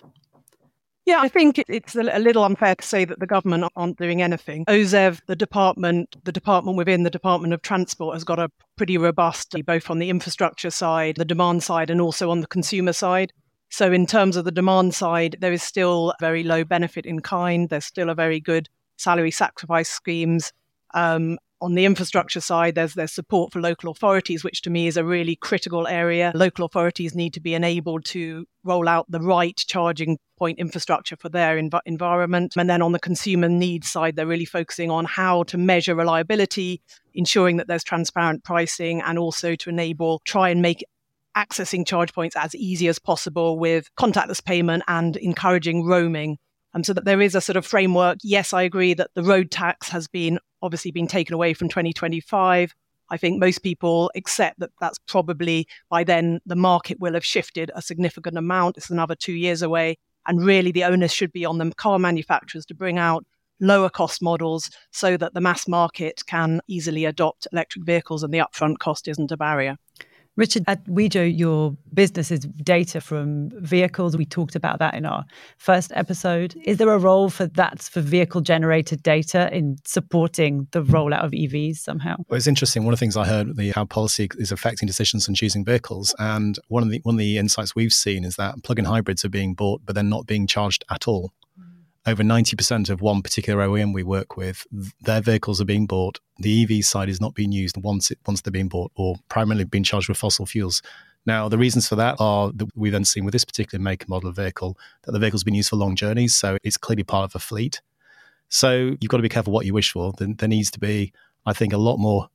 Yeah, 1.05 1.20
I 1.20 1.29
think 1.29 1.58
it's 1.67 1.96
a 1.96 2.20
little 2.20 2.43
unfair 2.43 2.75
to 2.75 2.86
say 2.86 3.05
that 3.05 3.20
the 3.20 3.25
government 3.25 3.72
aren't 3.75 3.98
doing 3.98 4.22
anything. 4.22 4.65
OZEV, 4.65 5.22
the 5.25 5.36
department, 5.36 6.15
the 6.24 6.31
department 6.31 6.77
within 6.77 7.01
the 7.01 7.10
Department 7.10 7.53
of 7.53 7.63
Transport 7.63 8.15
has 8.15 8.24
got 8.24 8.38
a 8.38 8.51
pretty 8.77 9.00
robust, 9.00 9.55
both 9.65 9.89
on 9.89 9.98
the 9.98 10.12
infrastructure 10.12 10.70
side, 10.70 11.15
the 11.15 11.25
demand 11.25 11.63
side, 11.63 11.89
and 11.89 12.00
also 12.00 12.29
on 12.29 12.41
the 12.41 12.48
consumer 12.48 12.93
side. 12.93 13.34
So, 13.70 13.91
in 13.91 14.05
terms 14.05 14.36
of 14.36 14.46
the 14.46 14.51
demand 14.51 14.93
side, 14.93 15.38
there 15.39 15.53
is 15.53 15.63
still 15.63 16.13
very 16.20 16.43
low 16.43 16.63
benefit 16.63 17.08
in 17.08 17.22
kind. 17.22 17.70
There's 17.70 17.86
still 17.86 18.10
a 18.10 18.15
very 18.15 18.39
good 18.39 18.70
salary 18.98 19.31
sacrifice 19.31 19.89
schemes. 19.89 20.53
Um, 20.93 21.39
on 21.62 21.75
the 21.75 21.86
infrastructure 21.86 22.41
side, 22.41 22.75
there's 22.75 22.96
there's 22.96 23.13
support 23.13 23.53
for 23.53 23.62
local 23.62 23.91
authorities, 23.91 24.44
which 24.44 24.62
to 24.63 24.70
me 24.70 24.88
is 24.88 24.98
a 24.98 25.06
really 25.06 25.36
critical 25.36 25.88
area. 25.88 26.32
Local 26.34 26.65
authorities 26.65 27.13
need 27.13 27.34
to 27.34 27.39
be 27.39 27.53
enabled 27.53 28.03
to 28.06 28.48
roll 28.63 28.89
out 28.89 29.06
the 29.10 29.22
right 29.22 29.56
charging 29.56 30.18
point 30.38 30.58
infrastructure 30.58 31.15
for 31.15 31.30
their 31.30 31.58
env- 31.58 31.80
environment. 31.86 32.56
And 32.58 32.70
then 32.70 32.82
on 32.82 32.94
the 32.94 33.00
consumer 33.00 33.48
needs 33.48 33.91
side, 33.91 34.15
they're 34.15 34.25
really 34.25 34.46
focusing 34.46 34.89
on 34.89 35.06
how 35.06 35.44
to 35.44 35.58
measure 35.58 35.94
reliability, 35.94 36.82
ensuring 37.13 37.58
that 37.58 37.68
there's 37.68 37.84
transparent 37.84 38.44
pricing, 38.44 39.01
and 39.01 39.20
also 39.20 39.56
to 39.56 39.70
enable 39.70 40.22
try 40.25 40.50
and 40.50 40.62
make 40.62 40.84
accessing 41.38 41.86
charge 41.86 42.13
points 42.13 42.36
as 42.36 42.56
easy 42.56 42.88
as 42.88 43.00
possible 43.00 43.58
with 43.58 43.88
contactless 43.98 44.44
payment 44.44 44.84
and 44.88 45.15
encouraging 45.18 45.86
roaming 45.86 46.38
so 46.84 46.94
that 46.94 47.06
there 47.06 47.22
is 47.22 47.36
a 47.36 47.41
sort 47.41 47.58
of 47.58 47.65
framework. 47.65 48.18
Yes, 48.24 48.53
I 48.53 48.62
agree 48.62 48.94
that 48.94 49.12
the 49.13 49.24
road 49.24 49.51
tax 49.51 49.89
has 49.89 50.08
been 50.08 50.39
obviously 50.62 50.91
been 50.91 51.08
taken 51.08 51.34
away 51.34 51.53
from 51.53 51.70
2025. 51.70 52.74
I 53.10 53.18
think 53.18 53.39
most 53.39 53.60
people 53.60 54.10
accept 54.15 54.60
that 54.60 54.72
that's 54.80 54.98
probably 55.08 55.68
by 55.89 56.03
then 56.03 56.39
the 56.46 56.56
market 56.56 57.00
will 57.00 57.13
have 57.13 57.25
shifted 57.25 57.70
a 57.75 57.82
significant 57.82 58.38
amount. 58.38 58.77
It's 58.77 58.89
another 58.89 59.15
two 59.15 59.34
years 59.34 59.62
away. 59.62 59.98
And 60.27 60.46
really, 60.46 60.72
the 60.72 60.84
onus 60.84 61.12
should 61.12 61.32
be 61.32 61.46
on 61.46 61.58
the 61.58 61.72
car 61.75 62.00
manufacturers 62.00 62.65
to 62.68 62.75
bring 62.75 62.98
out 62.98 63.25
lower 63.60 63.89
cost 63.89 64.22
models 64.22 64.70
so 64.91 65.18
that 65.18 65.34
the 65.34 65.41
mass 65.41 65.68
market 65.68 66.22
can 66.25 66.62
easily 66.68 67.06
adopt 67.06 67.48
electric 67.51 67.86
vehicles 67.86 68.24
and 68.24 68.34
the 68.34 68.39
upfront 68.39 68.80
cost 68.80 69.08
isn't 69.08 69.32
a 69.32 69.38
barrier. 69.38 69.77
Richard, 70.38 70.63
at 70.67 70.85
Wejo, 70.85 71.38
your 71.38 71.75
business 71.93 72.31
is 72.31 72.41
data 72.63 73.01
from 73.01 73.50
vehicles. 73.61 74.15
We 74.15 74.25
talked 74.25 74.55
about 74.55 74.79
that 74.79 74.93
in 74.93 75.05
our 75.05 75.25
first 75.57 75.91
episode. 75.93 76.55
Is 76.63 76.77
there 76.77 76.89
a 76.89 76.97
role 76.97 77.29
for 77.29 77.47
that, 77.47 77.81
for 77.81 78.00
vehicle 78.00 78.39
generated 78.39 79.03
data 79.03 79.53
in 79.53 79.75
supporting 79.85 80.67
the 80.71 80.83
rollout 80.83 81.25
of 81.25 81.31
EVs 81.31 81.77
somehow? 81.77 82.15
Well, 82.29 82.38
it's 82.38 82.47
interesting. 82.47 82.85
One 82.85 82.93
of 82.93 83.00
the 83.00 83.03
things 83.03 83.17
I 83.17 83.25
heard, 83.25 83.57
the, 83.57 83.71
how 83.71 83.83
policy 83.83 84.29
is 84.38 84.53
affecting 84.53 84.88
decisions 84.88 85.27
on 85.27 85.35
choosing 85.35 85.65
vehicles. 85.65 86.15
And 86.17 86.57
one 86.69 86.83
of 86.83 86.89
the, 86.89 87.01
one 87.03 87.15
of 87.15 87.19
the 87.19 87.38
insights 87.38 87.75
we've 87.75 87.93
seen 87.93 88.23
is 88.23 88.38
that 88.38 88.63
plug 88.63 88.79
in 88.79 88.85
hybrids 88.85 89.25
are 89.25 89.29
being 89.29 89.53
bought, 89.53 89.81
but 89.85 89.96
they're 89.96 90.03
not 90.03 90.27
being 90.27 90.48
charged 90.48 90.85
at 90.89 91.07
all 91.07 91.33
over 92.05 92.24
90% 92.24 92.90
of 92.90 93.01
one 93.01 93.22
particular 93.22 93.66
OEM 93.68 93.94
we 93.94 94.03
work 94.03 94.35
with, 94.35 94.66
their 95.01 95.22
vehicles 95.22 95.61
are 95.61 95.66
being 95.66 95.85
bought. 95.85 96.20
The 96.40 96.64
EV 96.64 96.83
side 96.83 97.09
is 97.09 97.22
not 97.22 97.35
being 97.35 97.51
used 97.51 97.77
once 97.77 98.09
it, 98.09 98.18
once 98.25 98.42
they're 98.42 98.51
being 98.51 98.70
bought 98.70 98.92
or 98.96 99.18
primarily 99.29 99.66
being 99.66 99.83
charged 99.83 100.09
with 100.09 100.18
fossil 100.18 100.46
fuels. 100.46 100.81
Now, 101.27 101.48
the 101.48 101.57
reasons 101.59 101.87
for 101.87 101.96
that 101.98 102.16
are 102.20 102.51
that 102.53 102.70
we've 102.75 102.92
then 102.92 103.05
seen 103.05 103.24
with 103.24 103.33
this 103.33 103.46
particular 103.46 103.81
make 103.81 104.03
and 104.03 104.09
model 104.09 104.29
of 104.29 104.35
vehicle 104.35 104.77
that 105.03 105.11
the 105.11 105.20
vehicle's 105.20 105.44
been 105.44 105.53
used 105.53 105.70
for 105.70 105.75
long 105.75 105.96
journeys, 105.96 106.33
so 106.33 106.57
it's 106.64 106.77
clearly 106.77 107.03
part 107.03 107.25
of 107.25 107.35
a 107.35 107.40
fleet. 107.40 107.81
So 108.50 108.96
you've 109.00 109.09
got 109.09 109.18
to 109.18 109.24
be 109.24 109.29
careful 109.29 109.53
what 109.53 109.68
you 109.68 109.74
wish 109.74 109.92
for. 109.92 110.14
There, 110.18 110.29
there 110.35 110.50
needs 110.50 110.72
to 110.72 110.79
be, 110.79 111.14
I 111.46 111.53
think, 111.53 111.74
a 111.74 111.77
lot 111.77 111.98
more 111.98 112.29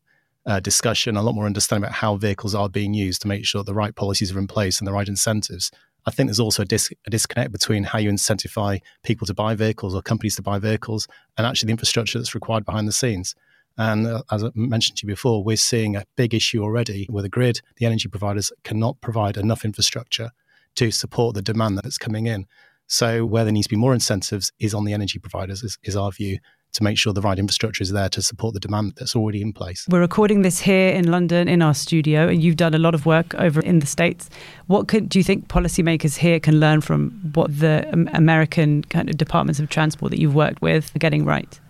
uh, 0.47 0.61
discussion, 0.61 1.17
a 1.17 1.23
lot 1.23 1.35
more 1.35 1.47
understanding 1.47 1.85
about 1.85 1.97
how 1.97 2.17
vehicles 2.17 2.55
are 2.55 2.69
being 2.69 2.95
used 2.95 3.21
to 3.23 3.29
make 3.29 3.45
sure 3.45 3.65
the 3.65 3.75
right 3.75 3.95
policies 3.97 4.35
are 4.35 4.39
in 4.39 4.47
place 4.47 4.79
and 4.79 4.87
the 4.87 4.93
right 4.93 5.09
incentives 5.09 5.73
I 6.07 6.13
think 6.13 6.29
there's 6.29 6.41
also 6.41 6.63
a, 6.63 6.67
dis- 6.67 6.93
a, 7.07 7.11
disconnect 7.11 7.51
between 7.51 7.83
how 7.83 7.99
you 7.99 8.11
incentivize 8.11 8.81
people 9.03 9.27
to 9.27 9.35
buy 9.35 9.55
vehicles 9.55 9.95
or 9.95 10.03
companies 10.03 10.37
to 10.37 10.43
buy 10.43 10.59
vehicles 10.59 11.09
and 11.37 11.47
actually 11.47 11.67
the 11.67 11.73
infrastructure 11.73 12.19
that's 12.19 12.35
required 12.35 12.65
behind 12.65 12.87
the 12.87 12.93
scenes. 12.93 13.35
And 13.77 14.07
uh, 14.07 14.23
as 14.31 14.45
I 14.45 14.51
mentioned 14.55 14.99
to 14.99 15.07
you 15.07 15.13
before, 15.13 15.43
we're 15.43 15.57
seeing 15.57 15.97
a 15.97 16.05
big 16.17 16.33
issue 16.33 16.63
already 16.63 17.07
where 17.11 17.23
the 17.23 17.29
grid, 17.29 17.61
the 17.77 17.87
energy 17.87 18.09
providers 18.09 18.53
cannot 18.65 19.01
provide 19.01 19.37
enough 19.37 19.65
infrastructure 19.65 20.31
to 20.77 20.91
support 20.91 21.35
the 21.35 21.43
demand 21.43 21.79
that's 21.79 21.99
coming 21.99 22.27
in. 22.27 22.47
So, 22.87 23.27
where 23.27 23.43
there 23.43 23.53
needs 23.53 23.67
to 23.67 23.75
be 23.75 23.81
more 23.81 23.93
incentives 23.95 24.53
is 24.61 24.73
on 24.73 24.85
the 24.85 24.93
energy 24.93 25.19
providers, 25.19 25.65
is, 25.65 25.77
is 25.83 25.97
our 25.97 26.13
view 26.13 26.39
to 26.73 26.83
make 26.83 26.99
sure 26.99 27.13
the 27.13 27.23
right 27.23 27.39
infrastructure 27.39 27.83
is 27.83 27.93
there 27.93 28.09
to 28.11 28.23
support 28.23 28.55
the 28.55 28.61
demand 28.61 28.93
that's 28.97 29.17
already 29.17 29.41
in 29.41 29.53
place. 29.53 29.87
We're 29.89 30.01
recording 30.01 30.43
this 30.43 30.61
here 30.61 30.91
in 30.91 31.11
London 31.11 31.49
in 31.49 31.63
our 31.63 31.75
studio, 31.75 32.29
and 32.29 32.43
you've 32.43 32.57
done 32.57 32.75
a 32.75 32.79
lot 32.79 32.95
of 32.95 33.07
work 33.07 33.35
over 33.35 33.61
in 33.61 33.79
the 33.79 33.87
States. 33.87 34.29
What 34.67 34.89
could, 34.89 35.09
do 35.09 35.19
you 35.19 35.25
think 35.25 35.49
policymakers 35.49 36.17
here 36.17 36.39
can 36.39 36.61
learn 36.61 36.81
from 36.81 37.11
what 37.35 37.59
the 37.59 37.89
American 38.13 38.83
kind 38.85 39.09
of 39.09 39.17
departments 39.17 39.59
of 39.59 39.69
transport 39.71 40.11
that 40.11 40.21
you've 40.21 40.35
worked 40.35 40.61
with 40.61 40.95
are 40.95 40.99
getting 40.99 41.25
right? 41.25 41.61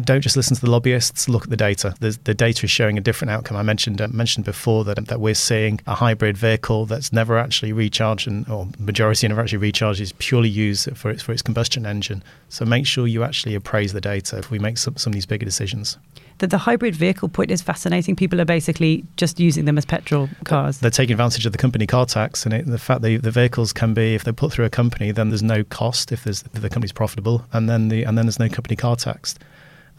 Don't 0.00 0.20
just 0.20 0.36
listen 0.36 0.54
to 0.54 0.60
the 0.60 0.70
lobbyists. 0.70 1.28
Look 1.28 1.44
at 1.44 1.50
the 1.50 1.56
data. 1.56 1.94
The, 2.00 2.16
the 2.24 2.34
data 2.34 2.64
is 2.64 2.70
showing 2.70 2.98
a 2.98 3.00
different 3.00 3.30
outcome. 3.30 3.56
I 3.56 3.62
mentioned 3.62 4.00
uh, 4.00 4.08
mentioned 4.08 4.44
before 4.44 4.84
that 4.84 5.06
that 5.06 5.20
we're 5.20 5.34
seeing 5.34 5.80
a 5.86 5.94
hybrid 5.94 6.36
vehicle 6.36 6.86
that's 6.86 7.12
never 7.12 7.38
actually 7.38 7.72
recharged, 7.72 8.28
and 8.28 8.48
or 8.48 8.68
majority 8.78 9.26
never 9.26 9.40
actually 9.40 9.58
recharged 9.58 10.00
is 10.00 10.12
purely 10.12 10.48
used 10.48 10.96
for 10.96 11.10
its 11.10 11.22
for 11.22 11.32
its 11.32 11.42
combustion 11.42 11.86
engine. 11.86 12.22
So 12.48 12.64
make 12.64 12.86
sure 12.86 13.06
you 13.06 13.24
actually 13.24 13.54
appraise 13.54 13.92
the 13.92 14.00
data 14.00 14.38
if 14.38 14.50
we 14.50 14.58
make 14.58 14.78
some, 14.78 14.96
some 14.96 15.10
of 15.10 15.14
these 15.14 15.26
bigger 15.26 15.44
decisions. 15.44 15.98
That 16.38 16.50
the 16.50 16.58
hybrid 16.58 16.94
vehicle 16.94 17.28
point 17.28 17.50
is 17.50 17.60
fascinating. 17.60 18.14
People 18.14 18.40
are 18.40 18.44
basically 18.44 19.04
just 19.16 19.40
using 19.40 19.64
them 19.64 19.76
as 19.76 19.84
petrol 19.84 20.28
cars. 20.44 20.78
They're 20.78 20.90
taking 20.90 21.14
advantage 21.14 21.44
of 21.46 21.52
the 21.52 21.58
company 21.58 21.84
car 21.84 22.06
tax 22.06 22.44
and 22.44 22.54
it, 22.54 22.64
the 22.64 22.78
fact 22.78 23.02
that 23.02 23.22
the 23.22 23.30
vehicles 23.32 23.72
can 23.72 23.92
be, 23.92 24.14
if 24.14 24.22
they're 24.22 24.32
put 24.32 24.52
through 24.52 24.64
a 24.64 24.70
company, 24.70 25.10
then 25.10 25.30
there's 25.30 25.42
no 25.42 25.64
cost 25.64 26.12
if, 26.12 26.22
there's, 26.22 26.44
if 26.54 26.62
the 26.62 26.70
company's 26.70 26.92
profitable, 26.92 27.44
and 27.52 27.68
then 27.68 27.88
the 27.88 28.04
and 28.04 28.16
then 28.16 28.26
there's 28.26 28.38
no 28.38 28.48
company 28.48 28.76
car 28.76 28.94
tax 28.94 29.34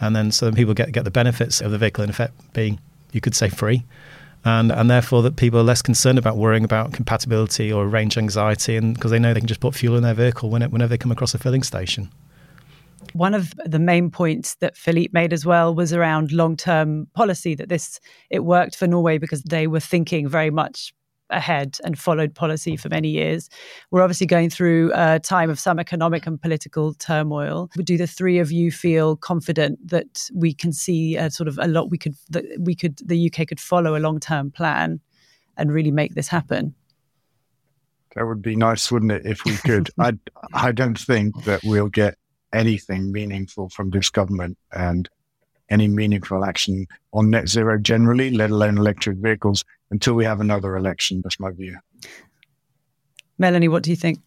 and 0.01 0.15
then 0.15 0.31
so 0.31 0.51
people 0.51 0.73
get 0.73 0.91
get 0.91 1.03
the 1.03 1.11
benefits 1.11 1.61
of 1.61 1.71
the 1.71 1.77
vehicle 1.77 2.03
in 2.03 2.09
effect 2.09 2.33
being 2.53 2.79
you 3.11 3.21
could 3.21 3.35
say 3.35 3.49
free. 3.49 3.83
And 4.45 4.71
and 4.71 4.89
therefore 4.89 5.21
that 5.23 5.35
people 5.35 5.59
are 5.59 5.63
less 5.63 5.81
concerned 5.81 6.17
about 6.17 6.37
worrying 6.37 6.63
about 6.63 6.93
compatibility 6.93 7.71
or 7.73 7.87
range 7.87 8.17
anxiety 8.17 8.77
and 8.77 8.93
because 8.93 9.11
they 9.11 9.19
know 9.19 9.33
they 9.33 9.41
can 9.41 9.47
just 9.47 9.59
put 9.59 9.75
fuel 9.75 9.97
in 9.97 10.03
their 10.03 10.13
vehicle 10.13 10.49
when 10.49 10.61
it, 10.61 10.71
whenever 10.71 10.89
they 10.89 10.97
come 10.97 11.11
across 11.11 11.33
a 11.33 11.37
filling 11.37 11.63
station. 11.63 12.09
One 13.13 13.33
of 13.33 13.53
the 13.65 13.79
main 13.79 14.11
points 14.11 14.55
that 14.55 14.77
Philippe 14.77 15.11
made 15.13 15.33
as 15.33 15.45
well 15.45 15.73
was 15.73 15.93
around 15.93 16.31
long-term 16.31 17.07
policy 17.15 17.55
that 17.55 17.67
this 17.67 17.99
it 18.29 18.45
worked 18.45 18.75
for 18.75 18.87
Norway 18.87 19.17
because 19.17 19.41
they 19.43 19.67
were 19.67 19.79
thinking 19.79 20.27
very 20.27 20.51
much 20.51 20.93
ahead 21.29 21.77
and 21.83 21.97
followed 21.97 22.33
policy 22.33 22.75
for 22.75 22.89
many 22.89 23.09
years. 23.09 23.49
We're 23.91 24.01
obviously 24.01 24.27
going 24.27 24.49
through 24.49 24.91
a 24.93 25.19
time 25.19 25.49
of 25.49 25.59
some 25.59 25.79
economic 25.79 26.25
and 26.25 26.41
political 26.41 26.93
turmoil. 26.95 27.69
Do 27.83 27.97
the 27.97 28.07
three 28.07 28.39
of 28.39 28.51
you 28.51 28.71
feel 28.71 29.15
confident 29.15 29.79
that 29.87 30.29
we 30.33 30.53
can 30.53 30.73
see 30.73 31.15
a 31.15 31.29
sort 31.29 31.47
of 31.47 31.57
a 31.61 31.67
lot 31.67 31.89
we 31.89 31.97
could 31.97 32.15
that 32.29 32.45
we 32.59 32.75
could 32.75 32.99
the 33.05 33.31
UK 33.31 33.47
could 33.47 33.59
follow 33.59 33.95
a 33.95 33.99
long 33.99 34.19
term 34.19 34.51
plan 34.51 34.99
and 35.57 35.71
really 35.71 35.91
make 35.91 36.15
this 36.15 36.27
happen? 36.27 36.73
That 38.15 38.25
would 38.25 38.41
be 38.41 38.55
nice, 38.55 38.91
wouldn't 38.91 39.11
it, 39.11 39.25
if 39.25 39.45
we 39.45 39.55
could? 39.57 39.89
I 39.99 40.13
I 40.53 40.71
don't 40.71 40.97
think 40.97 41.43
that 41.43 41.61
we'll 41.63 41.89
get 41.89 42.17
anything 42.51 43.11
meaningful 43.11 43.69
from 43.69 43.91
this 43.91 44.09
government 44.09 44.57
and 44.71 45.07
any 45.69 45.87
meaningful 45.87 46.43
action 46.43 46.87
on 47.13 47.29
net 47.29 47.47
zero 47.47 47.77
generally, 47.77 48.31
let 48.31 48.49
alone 48.49 48.77
electric 48.77 49.17
vehicles, 49.17 49.63
until 49.91 50.13
we 50.13 50.25
have 50.25 50.39
another 50.39 50.75
election. 50.75 51.21
That's 51.23 51.39
my 51.39 51.51
view. 51.51 51.77
Melanie, 53.37 53.67
what 53.67 53.83
do 53.83 53.89
you 53.89 53.95
think? 53.95 54.19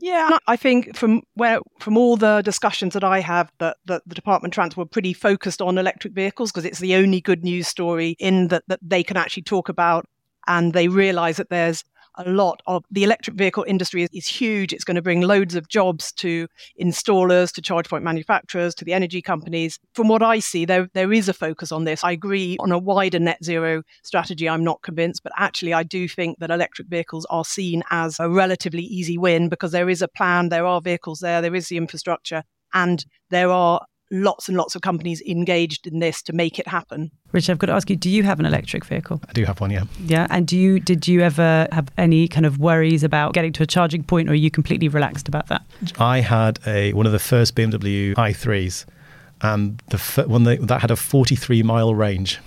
Yeah, 0.00 0.38
I 0.46 0.56
think 0.56 0.96
from 0.96 1.22
where 1.34 1.60
from 1.80 1.96
all 1.96 2.16
the 2.16 2.42
discussions 2.42 2.92
that 2.92 3.04
I 3.04 3.20
have, 3.20 3.50
that, 3.58 3.78
that 3.86 4.02
the 4.06 4.14
Department 4.14 4.52
of 4.52 4.54
Transport 4.54 4.86
were 4.86 4.90
pretty 4.90 5.14
focused 5.14 5.62
on 5.62 5.78
electric 5.78 6.12
vehicles 6.12 6.52
because 6.52 6.66
it's 6.66 6.80
the 6.80 6.94
only 6.94 7.20
good 7.20 7.42
news 7.42 7.68
story 7.68 8.16
in 8.18 8.48
that 8.48 8.64
that 8.68 8.80
they 8.82 9.02
can 9.02 9.16
actually 9.16 9.44
talk 9.44 9.68
about, 9.68 10.04
and 10.46 10.72
they 10.72 10.88
realise 10.88 11.38
that 11.38 11.48
there's 11.48 11.84
a 12.16 12.28
lot 12.28 12.60
of 12.66 12.84
the 12.90 13.04
electric 13.04 13.36
vehicle 13.36 13.64
industry 13.66 14.02
is, 14.02 14.08
is, 14.12 14.26
huge. 14.26 14.72
It's 14.72 14.84
going 14.84 14.94
to 14.96 15.02
bring 15.02 15.20
loads 15.20 15.54
of 15.54 15.68
jobs 15.68 16.12
to 16.12 16.48
installers, 16.80 17.52
to 17.52 17.62
charge 17.62 17.88
point 17.88 18.04
manufacturers, 18.04 18.74
to 18.76 18.84
the 18.84 18.92
energy 18.92 19.22
companies. 19.22 19.78
From 19.94 20.08
what 20.08 20.22
I 20.22 20.38
see, 20.38 20.64
there, 20.64 20.88
there 20.94 21.12
is 21.12 21.28
a 21.28 21.32
focus 21.32 21.72
on 21.72 21.84
this. 21.84 22.02
I 22.02 22.12
agree 22.12 22.56
on 22.60 22.72
a 22.72 22.78
wider 22.78 23.18
net 23.18 23.42
zero 23.44 23.82
strategy. 24.02 24.48
I'm 24.48 24.64
not 24.64 24.82
convinced, 24.82 25.22
but 25.22 25.32
actually, 25.36 25.72
I 25.72 25.82
do 25.82 26.08
think 26.08 26.38
that 26.38 26.50
electric 26.50 26.88
vehicles 26.88 27.26
are 27.30 27.44
seen 27.44 27.82
as 27.90 28.18
a 28.18 28.28
relatively 28.28 28.82
easy 28.82 29.18
win 29.18 29.48
because 29.48 29.72
there 29.72 29.88
is 29.88 30.02
a 30.02 30.08
plan, 30.08 30.48
there 30.48 30.66
are 30.66 30.80
vehicles 30.80 31.20
there, 31.20 31.40
there 31.40 31.54
is 31.54 31.68
the 31.68 31.76
infrastructure, 31.76 32.42
and 32.72 33.04
there 33.30 33.50
are 33.50 33.80
lots 34.10 34.48
and 34.48 34.56
lots 34.56 34.74
of 34.74 34.82
companies 34.82 35.22
engaged 35.22 35.86
in 35.86 35.98
this 35.98 36.22
to 36.22 36.32
make 36.32 36.58
it 36.58 36.68
happen. 36.68 37.10
Richard, 37.32 37.52
I've 37.52 37.58
got 37.58 37.66
to 37.66 37.72
ask 37.72 37.90
you, 37.90 37.96
do 37.96 38.10
you 38.10 38.22
have 38.22 38.38
an 38.38 38.46
electric 38.46 38.84
vehicle? 38.84 39.20
I 39.28 39.32
do 39.32 39.44
have 39.44 39.60
one, 39.60 39.70
yeah. 39.70 39.84
Yeah. 40.04 40.26
And 40.30 40.46
do 40.46 40.56
you 40.56 40.78
did 40.80 41.08
you 41.08 41.20
ever 41.22 41.66
have 41.72 41.90
any 41.98 42.28
kind 42.28 42.46
of 42.46 42.58
worries 42.58 43.02
about 43.02 43.34
getting 43.34 43.52
to 43.54 43.62
a 43.62 43.66
charging 43.66 44.04
point 44.04 44.28
or 44.28 44.32
are 44.32 44.36
you 44.36 44.50
completely 44.50 44.88
relaxed 44.88 45.28
about 45.28 45.48
that? 45.48 45.62
I 45.98 46.20
had 46.20 46.60
a 46.66 46.92
one 46.92 47.06
of 47.06 47.12
the 47.12 47.18
first 47.18 47.56
BMW 47.56 48.14
i3s 48.14 48.84
and 49.42 49.82
the 49.88 50.24
one 50.26 50.44
that, 50.44 50.66
that 50.68 50.80
had 50.80 50.90
a 50.90 50.96
43 50.96 51.62
mile 51.62 51.94
range. 51.94 52.40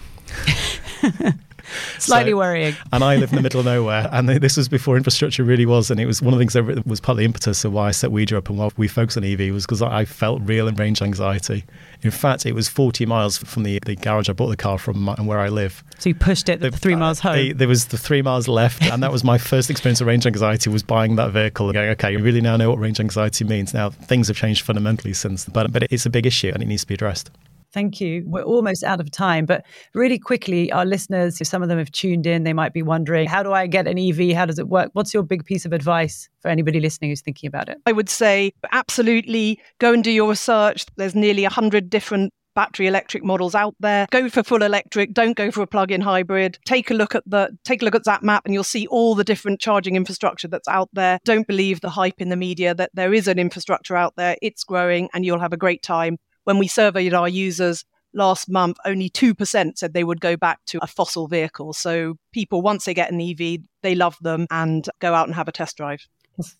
Slightly 1.99 2.31
so, 2.31 2.37
worrying. 2.37 2.75
And 2.91 3.03
I 3.03 3.15
live 3.15 3.31
in 3.31 3.35
the 3.35 3.41
middle 3.41 3.59
of 3.59 3.65
nowhere. 3.77 4.09
And 4.11 4.29
this 4.29 4.57
was 4.57 4.67
before 4.67 4.97
infrastructure 4.97 5.43
really 5.43 5.65
was. 5.65 5.91
And 5.91 5.99
it 5.99 6.05
was 6.05 6.21
one 6.21 6.33
of 6.33 6.39
the 6.39 6.41
things 6.41 6.53
that 6.53 6.85
was 6.87 6.99
partly 6.99 7.25
impetus 7.25 7.65
of 7.65 7.73
why 7.73 7.87
I 7.87 7.91
set 7.91 8.11
Wejo 8.11 8.37
up 8.37 8.49
and 8.49 8.57
why 8.57 8.69
we 8.77 8.87
focus 8.87 9.17
on 9.17 9.23
EV 9.23 9.53
was 9.53 9.65
because 9.65 9.81
I 9.81 10.05
felt 10.05 10.41
real 10.43 10.71
range 10.71 11.01
anxiety. 11.01 11.65
In 12.03 12.11
fact, 12.11 12.45
it 12.45 12.53
was 12.53 12.67
40 12.67 13.05
miles 13.05 13.37
from 13.37 13.63
the, 13.63 13.79
the 13.85 13.95
garage 13.95 14.29
I 14.29 14.33
bought 14.33 14.49
the 14.49 14.57
car 14.57 14.77
from 14.77 15.07
and 15.09 15.27
where 15.27 15.39
I 15.39 15.49
live. 15.49 15.83
So 15.99 16.09
you 16.09 16.15
pushed 16.15 16.49
it 16.49 16.59
the, 16.59 16.71
three 16.71 16.93
uh, 16.93 16.97
miles 16.97 17.19
home? 17.19 17.35
The, 17.35 17.53
there 17.53 17.67
was 17.67 17.87
the 17.87 17.97
three 17.97 18.21
miles 18.21 18.47
left. 18.47 18.83
And 18.83 19.01
that 19.03 19.11
was 19.11 19.23
my 19.23 19.37
first 19.37 19.69
experience 19.69 20.01
of 20.01 20.07
range 20.07 20.25
anxiety 20.25 20.69
was 20.69 20.83
buying 20.83 21.15
that 21.15 21.31
vehicle 21.31 21.67
and 21.67 21.73
going, 21.73 21.89
okay, 21.91 22.11
you 22.11 22.19
really 22.19 22.41
now 22.41 22.57
know 22.57 22.69
what 22.69 22.79
range 22.79 22.99
anxiety 22.99 23.45
means. 23.45 23.73
Now, 23.73 23.89
things 23.89 24.27
have 24.27 24.37
changed 24.37 24.63
fundamentally 24.63 25.13
since, 25.13 25.45
but, 25.45 25.71
but 25.71 25.83
it's 25.91 26.05
a 26.05 26.09
big 26.09 26.25
issue 26.25 26.51
and 26.53 26.61
it 26.61 26.67
needs 26.67 26.81
to 26.81 26.87
be 26.87 26.93
addressed. 26.93 27.31
Thank 27.77 28.01
you. 28.01 28.23
We're 28.25 28.41
almost 28.41 28.83
out 28.83 28.99
of 28.99 29.11
time, 29.11 29.45
but 29.45 29.63
really 29.93 30.17
quickly, 30.17 30.71
our 30.71 30.83
listeners, 30.83 31.39
if 31.39 31.45
some 31.45 31.61
of 31.61 31.69
them 31.69 31.77
have 31.77 31.91
tuned 31.91 32.25
in, 32.25 32.43
they 32.43 32.51
might 32.51 32.73
be 32.73 32.81
wondering, 32.81 33.27
how 33.27 33.43
do 33.43 33.53
I 33.53 33.67
get 33.67 33.87
an 33.87 33.99
EV? 33.99 34.35
How 34.35 34.47
does 34.47 34.57
it 34.57 34.67
work? 34.67 34.89
What's 34.93 35.13
your 35.13 35.21
big 35.21 35.45
piece 35.45 35.63
of 35.63 35.73
advice 35.73 36.27
for 36.39 36.47
anybody 36.49 36.79
listening 36.79 37.11
who's 37.11 37.21
thinking 37.21 37.47
about 37.47 37.69
it? 37.69 37.77
I 37.85 37.91
would 37.91 38.09
say 38.09 38.51
absolutely 38.71 39.61
go 39.77 39.93
and 39.93 40.03
do 40.03 40.09
your 40.09 40.27
research. 40.27 40.87
There's 40.95 41.13
nearly 41.13 41.43
100 41.43 41.87
different 41.87 42.33
battery 42.55 42.87
electric 42.87 43.23
models 43.23 43.53
out 43.53 43.75
there. 43.79 44.07
Go 44.09 44.27
for 44.27 44.41
full 44.41 44.63
electric, 44.63 45.13
don't 45.13 45.37
go 45.37 45.51
for 45.51 45.61
a 45.61 45.67
plug-in 45.67 46.01
hybrid. 46.01 46.57
Take 46.65 46.89
a 46.89 46.95
look 46.95 47.13
at 47.13 47.21
the 47.27 47.55
take 47.63 47.83
a 47.83 47.85
look 47.85 47.93
at 47.93 48.05
that 48.05 48.23
map 48.23 48.43
and 48.45 48.55
you'll 48.55 48.63
see 48.63 48.87
all 48.87 49.13
the 49.13 49.23
different 49.23 49.59
charging 49.59 49.95
infrastructure 49.95 50.47
that's 50.47 50.67
out 50.67 50.89
there. 50.93 51.19
Don't 51.25 51.45
believe 51.45 51.81
the 51.81 51.91
hype 51.91 52.19
in 52.19 52.29
the 52.29 52.35
media 52.35 52.73
that 52.73 52.89
there 52.95 53.13
is 53.13 53.27
an 53.27 53.37
infrastructure 53.37 53.95
out 53.95 54.15
there. 54.17 54.35
It's 54.41 54.63
growing 54.63 55.09
and 55.13 55.23
you'll 55.23 55.39
have 55.39 55.53
a 55.53 55.57
great 55.57 55.83
time 55.83 56.17
when 56.47 56.57
we 56.57 56.67
surveyed 56.67 57.13
our 57.13 57.27
users 57.27 57.83
last 58.13 58.49
month, 58.49 58.77
only 58.85 59.09
2% 59.09 59.77
said 59.77 59.93
they 59.93 60.05
would 60.05 60.21
go 60.21 60.37
back 60.37 60.59
to 60.67 60.79
a 60.81 60.87
fossil 60.87 61.27
vehicle. 61.27 61.73
So 61.73 62.15
people, 62.31 62.61
once 62.61 62.85
they 62.85 62.93
get 62.93 63.11
an 63.11 63.19
EV, 63.19 63.59
they 63.83 63.95
love 63.95 64.15
them 64.21 64.47
and 64.49 64.87
go 64.99 65.13
out 65.13 65.27
and 65.27 65.35
have 65.35 65.49
a 65.49 65.51
test 65.51 65.75
drive. 65.75 66.07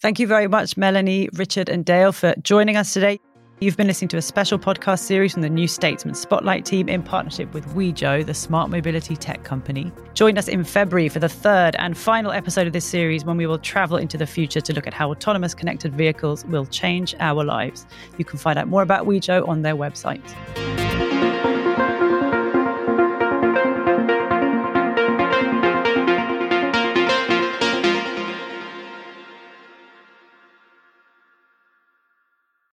Thank 0.02 0.20
you 0.20 0.28
very 0.28 0.50
much, 0.50 0.76
Melanie, 0.76 1.30
Richard, 1.32 1.70
and 1.70 1.86
Dale, 1.86 2.12
for 2.12 2.36
joining 2.42 2.76
us 2.76 2.92
today. 2.92 3.22
You've 3.60 3.76
been 3.76 3.88
listening 3.88 4.10
to 4.10 4.18
a 4.18 4.22
special 4.22 4.60
podcast 4.60 5.00
series 5.00 5.34
from 5.34 5.42
the 5.42 5.50
New 5.50 5.68
Statesman 5.68 6.14
Spotlight 6.14 6.64
team 6.64 6.88
in 6.88 7.02
partnership 7.02 7.52
with 7.56 7.66
Wejo, 7.70 8.24
the 8.24 8.36
smart 8.36 8.70
mobility 8.70 9.16
tech 9.16 9.44
company. 9.44 9.92
Join 10.14 10.38
us 10.38 10.48
in 10.48 10.64
February 10.64 11.10
for 11.10 11.18
the 11.18 11.28
third 11.28 11.76
and 11.80 11.98
final 11.98 12.32
episode 12.32 12.68
of 12.68 12.74
this 12.74 12.86
series 12.86 13.26
when 13.26 13.36
we 13.36 13.48
will 13.48 13.58
travel 13.58 13.98
into 13.98 14.16
the 14.16 14.28
future 14.28 14.62
to 14.62 14.74
look 14.74 14.86
at 14.86 14.94
how 14.94 15.10
autonomous 15.10 15.56
connected 15.56 15.96
vehicles 15.96 16.46
will 16.46 16.68
change 16.68 17.16
our 17.20 17.44
lives. 17.44 17.88
You 18.20 18.26
can 18.26 18.38
find 18.38 18.60
out 18.60 18.68
more 18.68 18.84
about 18.84 19.08
Wejo 19.08 19.48
on 19.48 19.64
their 19.64 19.76
website. 19.76 20.22